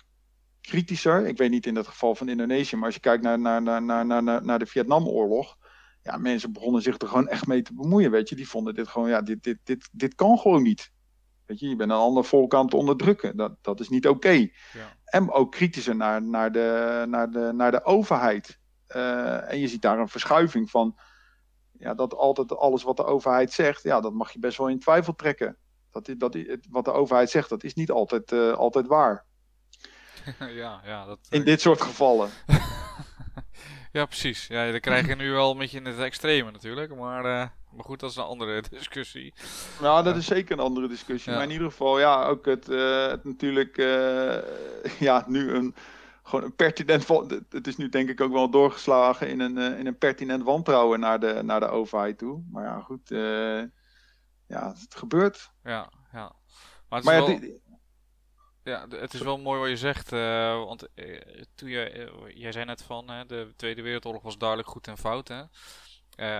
[0.60, 1.26] kritischer.
[1.26, 3.82] Ik weet niet in het geval van Indonesië, maar als je kijkt naar, naar, naar,
[3.82, 5.56] naar, naar, naar de Vietnamoorlog.
[6.02, 8.36] Ja, mensen begonnen zich er gewoon echt mee te bemoeien, weet je.
[8.36, 10.92] Die vonden dit gewoon, ja, dit, dit, dit, dit kan gewoon niet.
[11.46, 13.36] Weet je, je bent een ander volk aan het onderdrukken.
[13.36, 14.30] Dat, dat is niet oké.
[14.30, 14.50] Ja.
[15.04, 18.58] En ook kritischer naar, naar, de, naar, de, naar de overheid.
[18.96, 20.98] Uh, en je ziet daar een verschuiving van
[21.78, 24.78] ja, dat altijd alles wat de overheid zegt, ja, dat mag je best wel in
[24.78, 25.56] twijfel trekken.
[25.90, 26.36] Dat, dat,
[26.70, 29.24] wat de overheid zegt, dat is niet altijd, uh, altijd waar.
[30.62, 32.30] ja, ja, dat, in dit soort gevallen.
[33.92, 34.46] ja, precies.
[34.46, 36.94] Ja, dan krijg je nu wel een beetje in het extreme natuurlijk.
[36.94, 39.34] Maar, uh, maar goed, dat is een andere discussie.
[39.80, 41.30] Nou, dat is zeker een andere discussie.
[41.30, 41.38] Ja.
[41.38, 43.76] Maar in ieder geval, ja, ook het, uh, het natuurlijk,
[44.98, 45.74] ja, nu een
[46.22, 47.08] gewoon een pertinent.
[47.48, 51.20] Het is nu denk ik ook wel doorgeslagen in een, in een pertinent wantrouwen naar
[51.20, 52.42] de, naar de overheid toe.
[52.50, 53.08] Maar ja, goed.
[54.48, 55.50] Ja, het gebeurt.
[55.62, 56.32] Ja, ja.
[56.88, 57.60] Maar het is, maar wel,
[58.68, 60.12] ja, het is wel mooi wat je zegt.
[60.12, 60.88] Uh, want
[61.54, 65.28] toen je, jij zei net van de Tweede Wereldoorlog was duidelijk goed en fout.
[65.28, 65.42] Hè?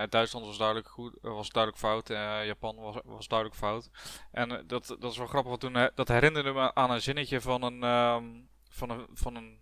[0.07, 2.07] Duitsland was duidelijk goed, was duidelijk fout.
[2.45, 3.89] Japan was, was duidelijk fout.
[4.31, 7.61] En dat, dat is wel grappig, want toen dat herinnerde me aan een zinnetje van
[7.61, 9.59] een, um, van een, van een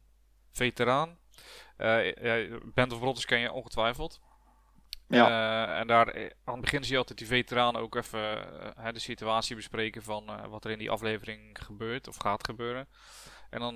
[0.51, 1.17] veteraan.
[2.73, 4.19] Band of Brothers ken je ongetwijfeld.
[5.07, 5.29] Ja.
[5.29, 8.99] Uh, en daar aan het begin zie je altijd die veteraan ook even uh, de
[8.99, 12.87] situatie bespreken van wat er in die aflevering gebeurt of gaat gebeuren.
[13.49, 13.75] En dan,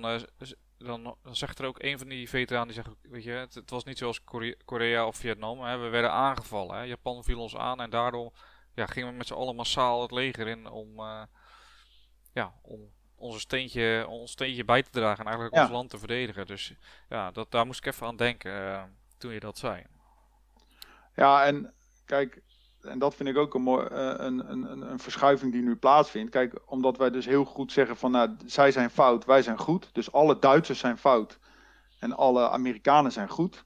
[0.78, 3.70] dan, dan, zegt er ook een van die veteranen die zegt, weet je, het, het
[3.70, 5.60] was niet zoals Korea, Korea of Vietnam.
[5.60, 6.76] Hè, we werden aangevallen.
[6.76, 6.82] Hè.
[6.82, 8.32] Japan viel ons aan en daardoor
[8.74, 11.00] ja, gingen we met z'n allen massaal het leger in om,
[12.32, 16.46] ja, om onze steentje, ons steentje bij te dragen en eigenlijk ons land te verdedigen.
[16.46, 16.72] Dus
[17.08, 19.84] ja, dat, daar moest ik even aan denken toen je dat zei.
[21.14, 22.42] Ja, en kijk,
[22.80, 26.30] en dat vind ik ook een, mooi, uh, een, een, een verschuiving die nu plaatsvindt.
[26.30, 29.88] Kijk, omdat wij dus heel goed zeggen van, nou, zij zijn fout, wij zijn goed.
[29.92, 31.38] Dus alle Duitsers zijn fout
[31.98, 33.64] en alle Amerikanen zijn goed.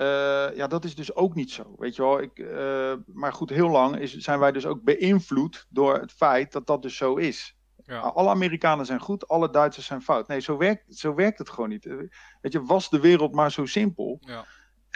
[0.00, 1.74] Uh, ja, dat is dus ook niet zo.
[1.78, 5.66] Weet je wel, ik, uh, maar goed, heel lang is, zijn wij dus ook beïnvloed
[5.68, 7.56] door het feit dat dat dus zo is.
[7.76, 7.98] Ja.
[7.98, 10.28] Alle Amerikanen zijn goed, alle Duitsers zijn fout.
[10.28, 11.84] Nee, zo werkt, zo werkt het gewoon niet.
[12.40, 14.18] Weet je, was de wereld maar zo simpel.
[14.20, 14.44] Ja.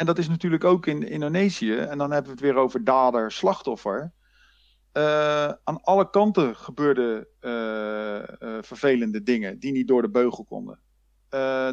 [0.00, 1.76] En dat is natuurlijk ook in Indonesië.
[1.76, 4.12] En dan hebben we het weer over dader, slachtoffer.
[4.92, 10.80] Uh, aan alle kanten gebeurden uh, uh, vervelende dingen die niet door de beugel konden.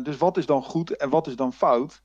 [0.04, 2.02] dus wat is dan goed en wat is dan fout?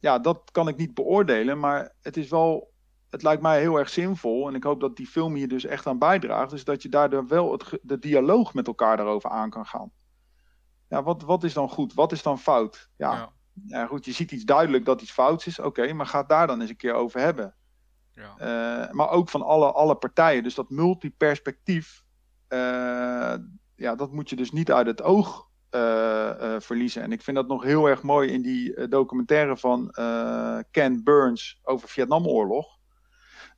[0.00, 2.72] ja, dat kan ik niet beoordelen, maar het is wel
[3.10, 5.86] het lijkt mij heel erg zinvol, en ik hoop dat die film hier dus echt
[5.86, 9.66] aan bijdraagt, is dat je daardoor wel het, de dialoog met elkaar daarover aan kan
[9.66, 9.90] gaan.
[10.88, 11.94] Ja, wat, wat is dan goed?
[11.94, 12.90] Wat is dan fout?
[12.96, 13.36] Ja.
[13.66, 16.46] Ja goed, je ziet iets duidelijk dat iets fout is, oké, maar ga het daar
[16.46, 17.54] dan eens een keer over hebben.
[18.12, 18.34] Ja.
[18.38, 20.42] Uh, maar ook van alle, alle partijen.
[20.42, 22.02] Dus dat multiperspectief,
[22.48, 23.34] uh,
[23.76, 27.02] ja, dat moet je dus niet uit het oog uh, verliezen.
[27.02, 29.90] En ik vind dat nog heel erg mooi in die documentaire van
[30.70, 32.78] Ken Burns over Vietnamoorlog.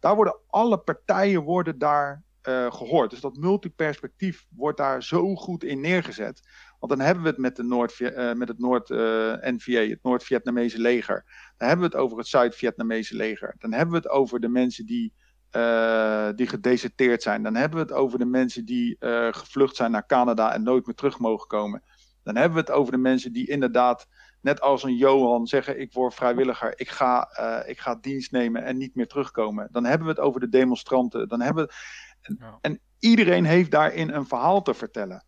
[0.01, 2.25] Daar worden alle partijen worden daar
[2.69, 3.11] gehoord.
[3.11, 6.49] Dus dat multiperspectief wordt daar zo goed in neergezet.
[6.81, 10.79] Want dan hebben we het met, de Noord, uh, met het Noord-NVA, uh, het Noord-Vietnamese
[10.79, 11.25] leger.
[11.57, 13.55] Dan hebben we het over het Zuid-Vietnamese leger.
[13.59, 15.13] Dan hebben we het over de mensen die,
[15.57, 17.43] uh, die gedeserteerd zijn.
[17.43, 18.97] Dan hebben we het over de mensen die
[19.31, 21.83] gevlucht zijn naar Canada en nooit meer terug mogen komen.
[22.23, 24.07] Dan hebben we het over de mensen die inderdaad
[24.41, 27.29] net als een Johan zeggen: Ik word vrijwilliger, ik ga,
[27.67, 29.69] ik ga dienst nemen en niet meer terugkomen.
[29.71, 31.29] Dan hebben we het over de demonstranten.
[31.29, 31.73] Dan hebben we...
[32.21, 32.59] en, ja.
[32.61, 35.25] en iedereen heeft daarin een verhaal te vertellen.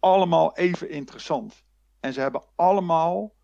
[0.00, 1.64] Allemaal even interessant.
[2.00, 3.34] En ze hebben allemaal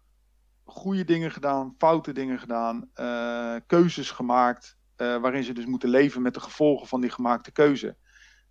[0.64, 4.76] goede dingen gedaan, foute dingen gedaan, uh, keuzes gemaakt.
[4.96, 7.96] eh, waarin ze dus moeten leven met de gevolgen van die gemaakte keuze.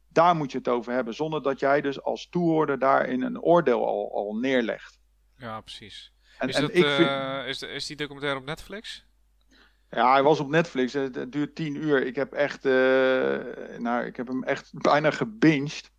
[0.08, 3.88] Daar moet je het over hebben, zonder dat jij dus als toehoorder daarin een oordeel
[3.88, 5.00] al, al neerlegt.
[5.38, 6.14] Ja, precies.
[6.38, 9.06] En, is, en dat, ik vind, eh, is, is die documentaire op Netflix?
[9.96, 10.94] ja, hij was op Netflix.
[10.94, 12.06] Het, duurt tien uur.
[12.06, 12.72] Ik heb echt, eh,
[13.78, 15.92] nou, ik heb hem echt bijna gebinged.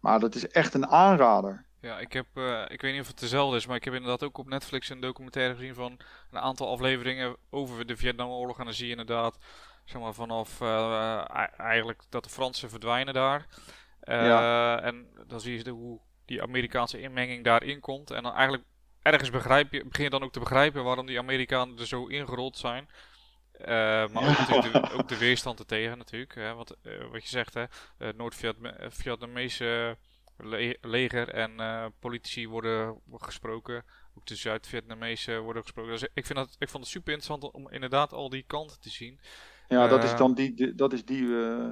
[0.00, 1.64] Maar dat is echt een aanrader.
[1.80, 4.22] Ja, ik heb, eh, ik weet niet of het dezelfde is, maar ik heb inderdaad
[4.24, 5.98] ook op Netflix een documentaire gezien van
[6.30, 8.58] een aantal afleveringen over de Vietnamoorlog.
[8.58, 9.38] En dan zie je inderdaad,
[9.84, 11.24] zeg maar, vanaf eh,
[11.56, 13.46] eigenlijk dat de Fransen verdwijnen daar.
[14.00, 18.10] Eh, En dan zie je de- hoe die Amerikaanse inmenging daarin komt.
[18.10, 18.64] En dan eigenlijk
[19.02, 22.56] ergens begrijp je, begin je dan ook te begrijpen waarom die Amerikanen er zo ingerold
[22.56, 22.88] zijn.
[23.64, 26.34] Eh, maar ook, natuurlijk de, ook de weerstand ertegen natuurlijk.
[26.34, 27.64] Hè, want eh, wat je zegt, hè,
[27.98, 29.96] het Noord-Vietnamese
[30.36, 33.84] le- leger en eh, politici worden gesproken.
[34.14, 35.92] Ook de Zuid-Vietnamese worden gesproken.
[35.92, 38.90] Dus ik, vind dat, ik vond het super interessant om inderdaad al die kanten te
[38.90, 39.20] zien.
[39.68, 41.70] Ja, dat is Eh, dan die, de- dat is die, eh,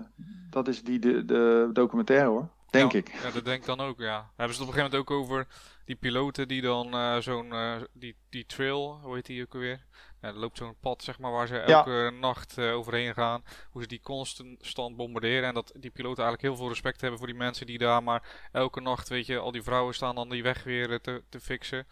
[0.50, 2.48] dat is die de, de documentaire hoor.
[2.70, 3.08] Denk Ja, ik.
[3.22, 4.06] Ja, dat denk ik dan ook, ja.
[4.06, 5.46] Daar hebben ze het op een gegeven moment ook over
[5.84, 9.84] die piloten die dan eh, zo'n, eh, die, die trail, hoe heet die ook alweer?
[10.20, 13.44] Er loopt zo'n pad, zeg maar, waar ze elke nacht eh, overheen gaan.
[13.70, 15.48] Hoe ze die constant bombarderen.
[15.48, 18.48] En dat die piloten eigenlijk heel veel respect hebben voor die mensen die daar maar
[18.52, 21.40] elke nacht, weet je, al die vrouwen staan dan die weg weer eh, te, te
[21.40, 21.86] fixen.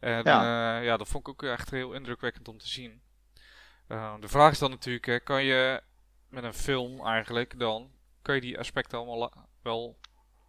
[0.00, 0.78] En ja.
[0.78, 3.02] ja, dat vond ik ook echt heel indrukwekkend om te zien.
[3.86, 5.82] Eh, de vraag is dan natuurlijk, kan je
[6.28, 7.90] met een film eigenlijk dan,
[8.22, 9.98] kan je die aspecten allemaal la- wel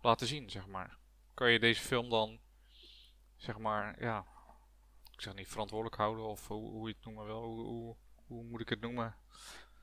[0.01, 0.97] laten zien, zeg maar.
[1.33, 2.39] Kan je deze film dan,
[3.35, 4.25] zeg maar, ja,
[5.15, 7.95] ik zeg niet verantwoordelijk houden of hoe, hoe je het noemen wil, hoe, hoe,
[8.27, 9.15] hoe moet ik het noemen?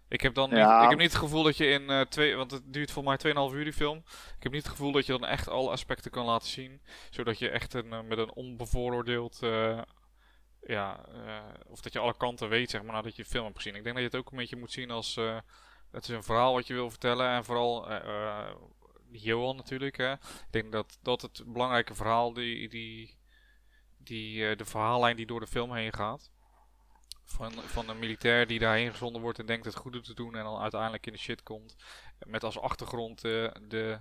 [0.09, 0.75] Ik heb dan Ja.
[0.75, 3.23] niet, ik heb niet het gevoel dat je in eh, twee, want het duurt volgens
[3.23, 3.97] mij 2,5 uur die film.
[4.37, 7.39] Ik heb niet het gevoel dat je dan echt alle aspecten kan laten zien, zodat
[7.39, 9.83] je echt een, eh, met een onbevooroordeeld, eh,
[10.67, 11.05] ja,
[11.67, 13.75] of dat je alle kanten weet, zeg maar, nadat je de film hebt gezien.
[13.75, 15.15] Ik denk dat je het ook een beetje moet zien als,
[15.91, 17.89] het is een verhaal wat je wil vertellen en vooral
[19.11, 19.97] Johan natuurlijk.
[19.97, 20.13] Hè.
[20.13, 23.17] Ik denk dat dat het belangrijke verhaal, die, die,
[24.05, 26.31] die, eh, de verhaallijn die door de film heen gaat.
[27.25, 30.45] Van, van een militair die daarheen gezonden wordt en denkt het goede te doen en
[30.45, 31.77] dan uiteindelijk in de shit komt.
[32.19, 34.01] Met als achtergrond eh, de,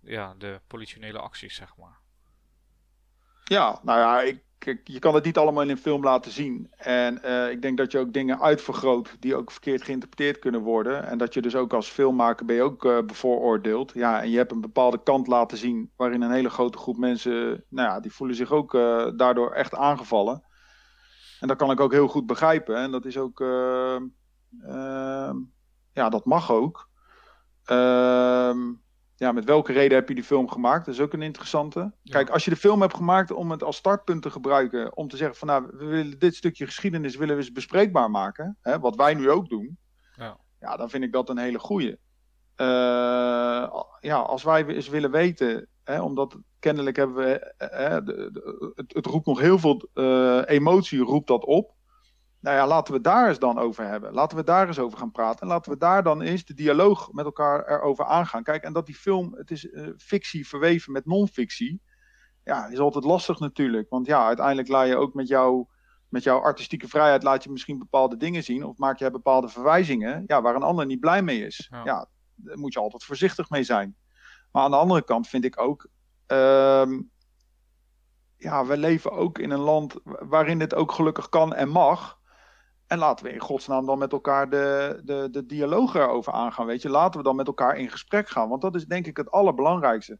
[0.00, 1.98] ja, de politionele acties, zeg maar.
[3.44, 6.70] Ja, nou ja, ik, ik- je kan het niet allemaal in een film laten zien.
[6.76, 11.06] En eh, ik denk dat je ook dingen uitvergroot die ook verkeerd geïnterpreteerd kunnen worden.
[11.06, 13.92] En dat je dus ook als filmmaker ben je ook eh, bevooroordeeld.
[13.94, 17.64] Ja, en je hebt een bepaalde kant laten zien waarin een hele grote groep mensen,
[17.68, 20.42] nou ja, die voelen zich ook eh, daardoor echt aangevallen.
[21.40, 22.76] En dat kan ik ook heel goed begrijpen.
[22.76, 23.94] En dat is ook, eh,
[24.62, 25.36] ehm,
[25.92, 26.88] ja, dat mag ook.
[27.64, 28.60] Ehm
[29.20, 30.84] ja, met welke reden heb je die film gemaakt?
[30.86, 31.92] Dat is ook een interessante.
[32.04, 35.16] Kijk, als je de film hebt gemaakt om het als startpunt te gebruiken, om te
[35.16, 38.96] zeggen van nou, we willen dit stukje geschiedenis willen we eens bespreekbaar maken, hè, wat
[38.96, 39.78] wij nu ook doen,
[40.16, 40.36] Ja.
[40.60, 41.98] ja, dan vind ik dat een hele goeie.
[42.54, 42.66] Eh,
[44.00, 48.72] ja, als wij eens willen weten, hè, omdat kennelijk hebben we, eh, eh, de- de-
[48.74, 51.74] het, het roept nog heel veel eh, emotie, roept dat op.
[52.40, 54.12] Nou ja, laten we daar eens dan over hebben.
[54.12, 55.40] Laten we daar eens over gaan praten.
[55.40, 58.42] En laten we daar dan eens de dialoog met elkaar erover aangaan.
[58.42, 61.82] Kijk, en dat die film, het is eh, fictie verweven met non-fictie.
[62.44, 63.88] Ja, is altijd lastig natuurlijk.
[63.90, 65.66] Want ja, uiteindelijk laat je ook met, jou,
[66.08, 68.64] met jouw artistieke vrijheid laat je misschien bepaalde dingen zien.
[68.64, 70.24] Of maak je bepaalde verwijzingen.
[70.26, 71.68] Ja, waar een ander niet blij mee is.
[71.70, 71.84] Ja.
[71.84, 73.96] Ja, daar moet je altijd voorzichtig mee zijn.
[74.52, 75.88] Maar aan de andere kant vind ik ook.
[76.26, 77.00] ehm,
[78.36, 82.19] ja, we leven ook in een land waarin dit ook gelukkig kan en mag.
[82.90, 86.66] En laten we in godsnaam dan met elkaar de, de, de dialoog erover aangaan.
[86.66, 88.48] Weet je, laten we dan met elkaar in gesprek gaan.
[88.48, 90.18] Want dat is denk ik het allerbelangrijkste.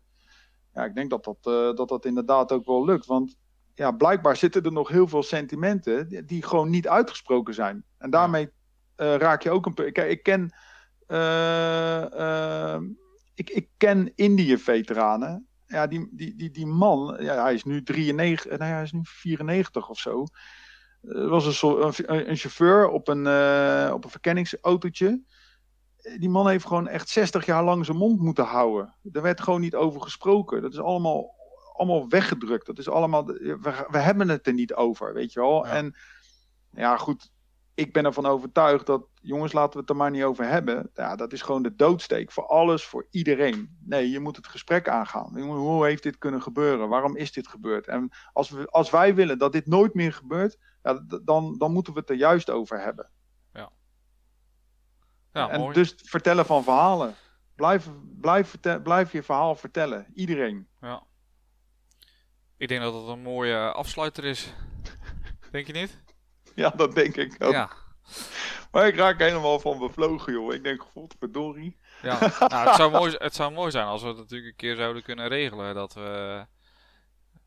[0.74, 3.06] Ja, ik denk dat dat, eh, dat, dat inderdaad ook wel lukt.
[3.06, 3.36] Want
[3.74, 7.84] ja, blijkbaar zitten er nog heel veel sentimenten die, die gewoon niet uitgesproken zijn.
[7.98, 8.50] En daarmee
[8.96, 9.74] eh, raak je ook een.
[9.74, 10.50] Kijk, ik ken.
[11.06, 12.82] eh, eh,
[13.34, 15.46] ik, ik ken Indië-veteranen.
[15.66, 19.00] Ja, die, die, die, die man, ja, hij is nu 93, nee, hij is nu
[19.02, 20.26] 94 of zo.
[21.02, 25.22] Er was een, soort- een, een chauffeur op een, eh, op een verkenningsautootje.
[26.18, 28.94] Die man heeft gewoon echt 60 jaar lang zijn mond moeten houden.
[29.12, 30.62] Er werd gewoon niet over gesproken.
[30.62, 31.34] Dat is allemaal,
[31.72, 32.66] allemaal weggedrukt.
[32.66, 35.66] Dat is allemaal, we, we hebben het er niet over, weet je wel.
[35.66, 35.72] Ja.
[35.72, 35.94] En
[36.70, 37.30] ja, goed.
[37.74, 40.90] Ik ben ervan overtuigd dat, jongens, laten we het er maar niet over hebben.
[40.94, 43.78] Ja, dat is gewoon de doodsteek voor alles, voor iedereen.
[43.84, 45.40] Nee, je moet het gesprek aangaan.
[45.40, 46.88] Hoe heeft dit kunnen gebeuren?
[46.88, 47.86] Waarom is dit gebeurd?
[47.86, 51.92] En als, we, als wij willen dat dit nooit meer gebeurt, ja, dan, dan moeten
[51.92, 53.10] we het er juist over hebben.
[55.32, 55.74] Ja, en mooi.
[55.74, 57.14] dus vertellen van verhalen.
[57.54, 57.88] Blijf,
[58.20, 60.06] blijf, blijf je verhaal vertellen.
[60.14, 60.68] Iedereen.
[60.80, 61.02] Ja.
[62.56, 64.52] Ik denk dat het een mooie afsluiter is.
[65.50, 66.02] Denk je niet?
[66.54, 67.52] Ja, dat denk ik ook.
[67.52, 67.70] Ja.
[68.70, 70.54] Maar ik raak helemaal van bevlogen, joh.
[70.54, 71.78] Ik denk, godverdorie.
[72.02, 72.18] Ja,
[72.48, 75.02] nou, het, zou mooi, het zou mooi zijn als we het natuurlijk een keer zouden
[75.02, 75.74] kunnen regelen.
[75.74, 76.46] Dat we,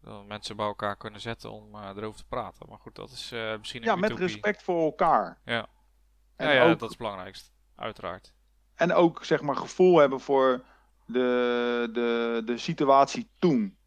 [0.04, 2.66] dat mensen bij elkaar kunnen zetten om uh, erover te praten.
[2.70, 5.40] Maar goed, dat is uh, misschien een Ja, met respect voor elkaar.
[5.46, 5.68] Ja,
[6.36, 7.52] En ja, ja ook, dat is het belangrijkste.
[7.76, 8.34] Uiteraard.
[8.76, 10.64] en ook, zeg maar, gevoel hebben voor
[11.06, 13.78] de, de, de situatie toen.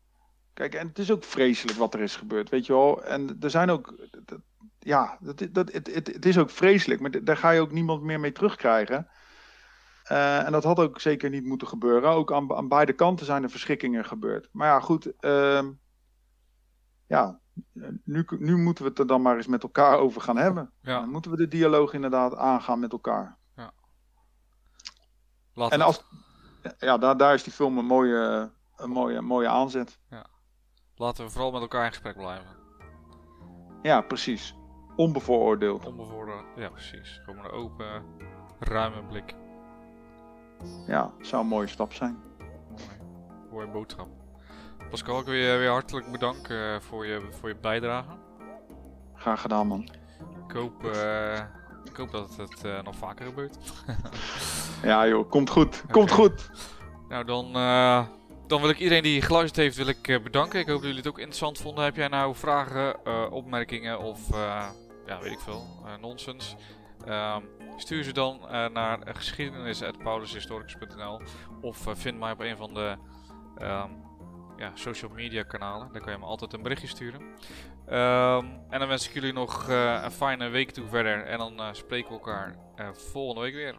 [0.54, 3.04] Kijk, en het is ook vreselijk wat er is gebeurd, weet je wel.
[3.04, 3.94] En er zijn ook...
[4.24, 4.40] dat-
[4.78, 8.02] ja, dat, dat, het, het, het is ook vreselijk, maar daar ga je ook niemand
[8.02, 9.08] meer mee terugkrijgen.
[10.04, 12.10] Eh, en dat had ook zeker niet moeten gebeuren.
[12.10, 14.48] Ook aan, aan beide kanten zijn er verschrikkingen gebeurd.
[14.52, 15.12] Maar ja, goed.
[15.20, 15.72] ehm,
[17.06, 17.40] ja,
[18.04, 20.72] nu, nu moeten we het er dan maar eens met elkaar over gaan hebben.
[20.82, 23.38] Ja, Dan moeten we de dialoog inderdaad aangaan met elkaar.
[25.54, 26.04] laat En als,
[26.78, 29.98] ja, daar, daar is die film een mooie, een mooie, mooie aanzet.
[30.94, 32.56] laten we vooral met elkaar in gesprek blijven.
[33.82, 34.56] Ja, precies.
[34.96, 35.86] Onbevooroordeeld.
[35.86, 36.56] Onbevooroordeeld.
[36.56, 37.20] Ja, precies.
[37.24, 38.04] Gewoon een open,
[38.58, 39.34] ruime blik.
[40.86, 42.18] Ja, zou een mooie stap zijn.
[42.68, 42.82] Mooi.
[43.50, 44.08] Mooie boodschap.
[44.90, 48.10] Pascal, ik wil je weer hartelijk bedanken eh, voor je, voor je bijdrage.
[49.14, 49.88] Graag gedaan, man.
[50.48, 51.40] Ik hoop, eh,
[51.84, 53.56] ik hoop dat het eh, nog vaker gebeurt.
[54.82, 55.84] Ja, joh, komt goed.
[55.90, 56.50] Komt goed.
[57.08, 57.52] Nou, dan,
[58.46, 60.60] dan wil ik iedereen die geluisterd heeft wil ik, bedanken.
[60.60, 61.84] Ik hoop dat jullie het ook interessant vonden.
[61.84, 64.20] Heb jij nou vragen, opmerkingen of,
[65.06, 65.66] ja, weet ik veel,
[66.00, 66.56] nonsens?
[67.06, 67.42] Ehm,
[67.76, 68.40] stuur ze dan
[68.72, 71.20] naar geschiedenis.paulushistoricus.nl
[71.60, 72.96] of vind mij op een van de
[73.58, 73.90] ehm,
[74.56, 75.92] ja, social media kanalen.
[75.92, 77.20] Daar kan je me altijd een berichtje sturen.
[77.86, 81.24] Ehm, en dan wens ik jullie nog eh, een fijne week toe verder.
[81.24, 83.76] En dan eh, spreken we elkaar eh, volgende week weer.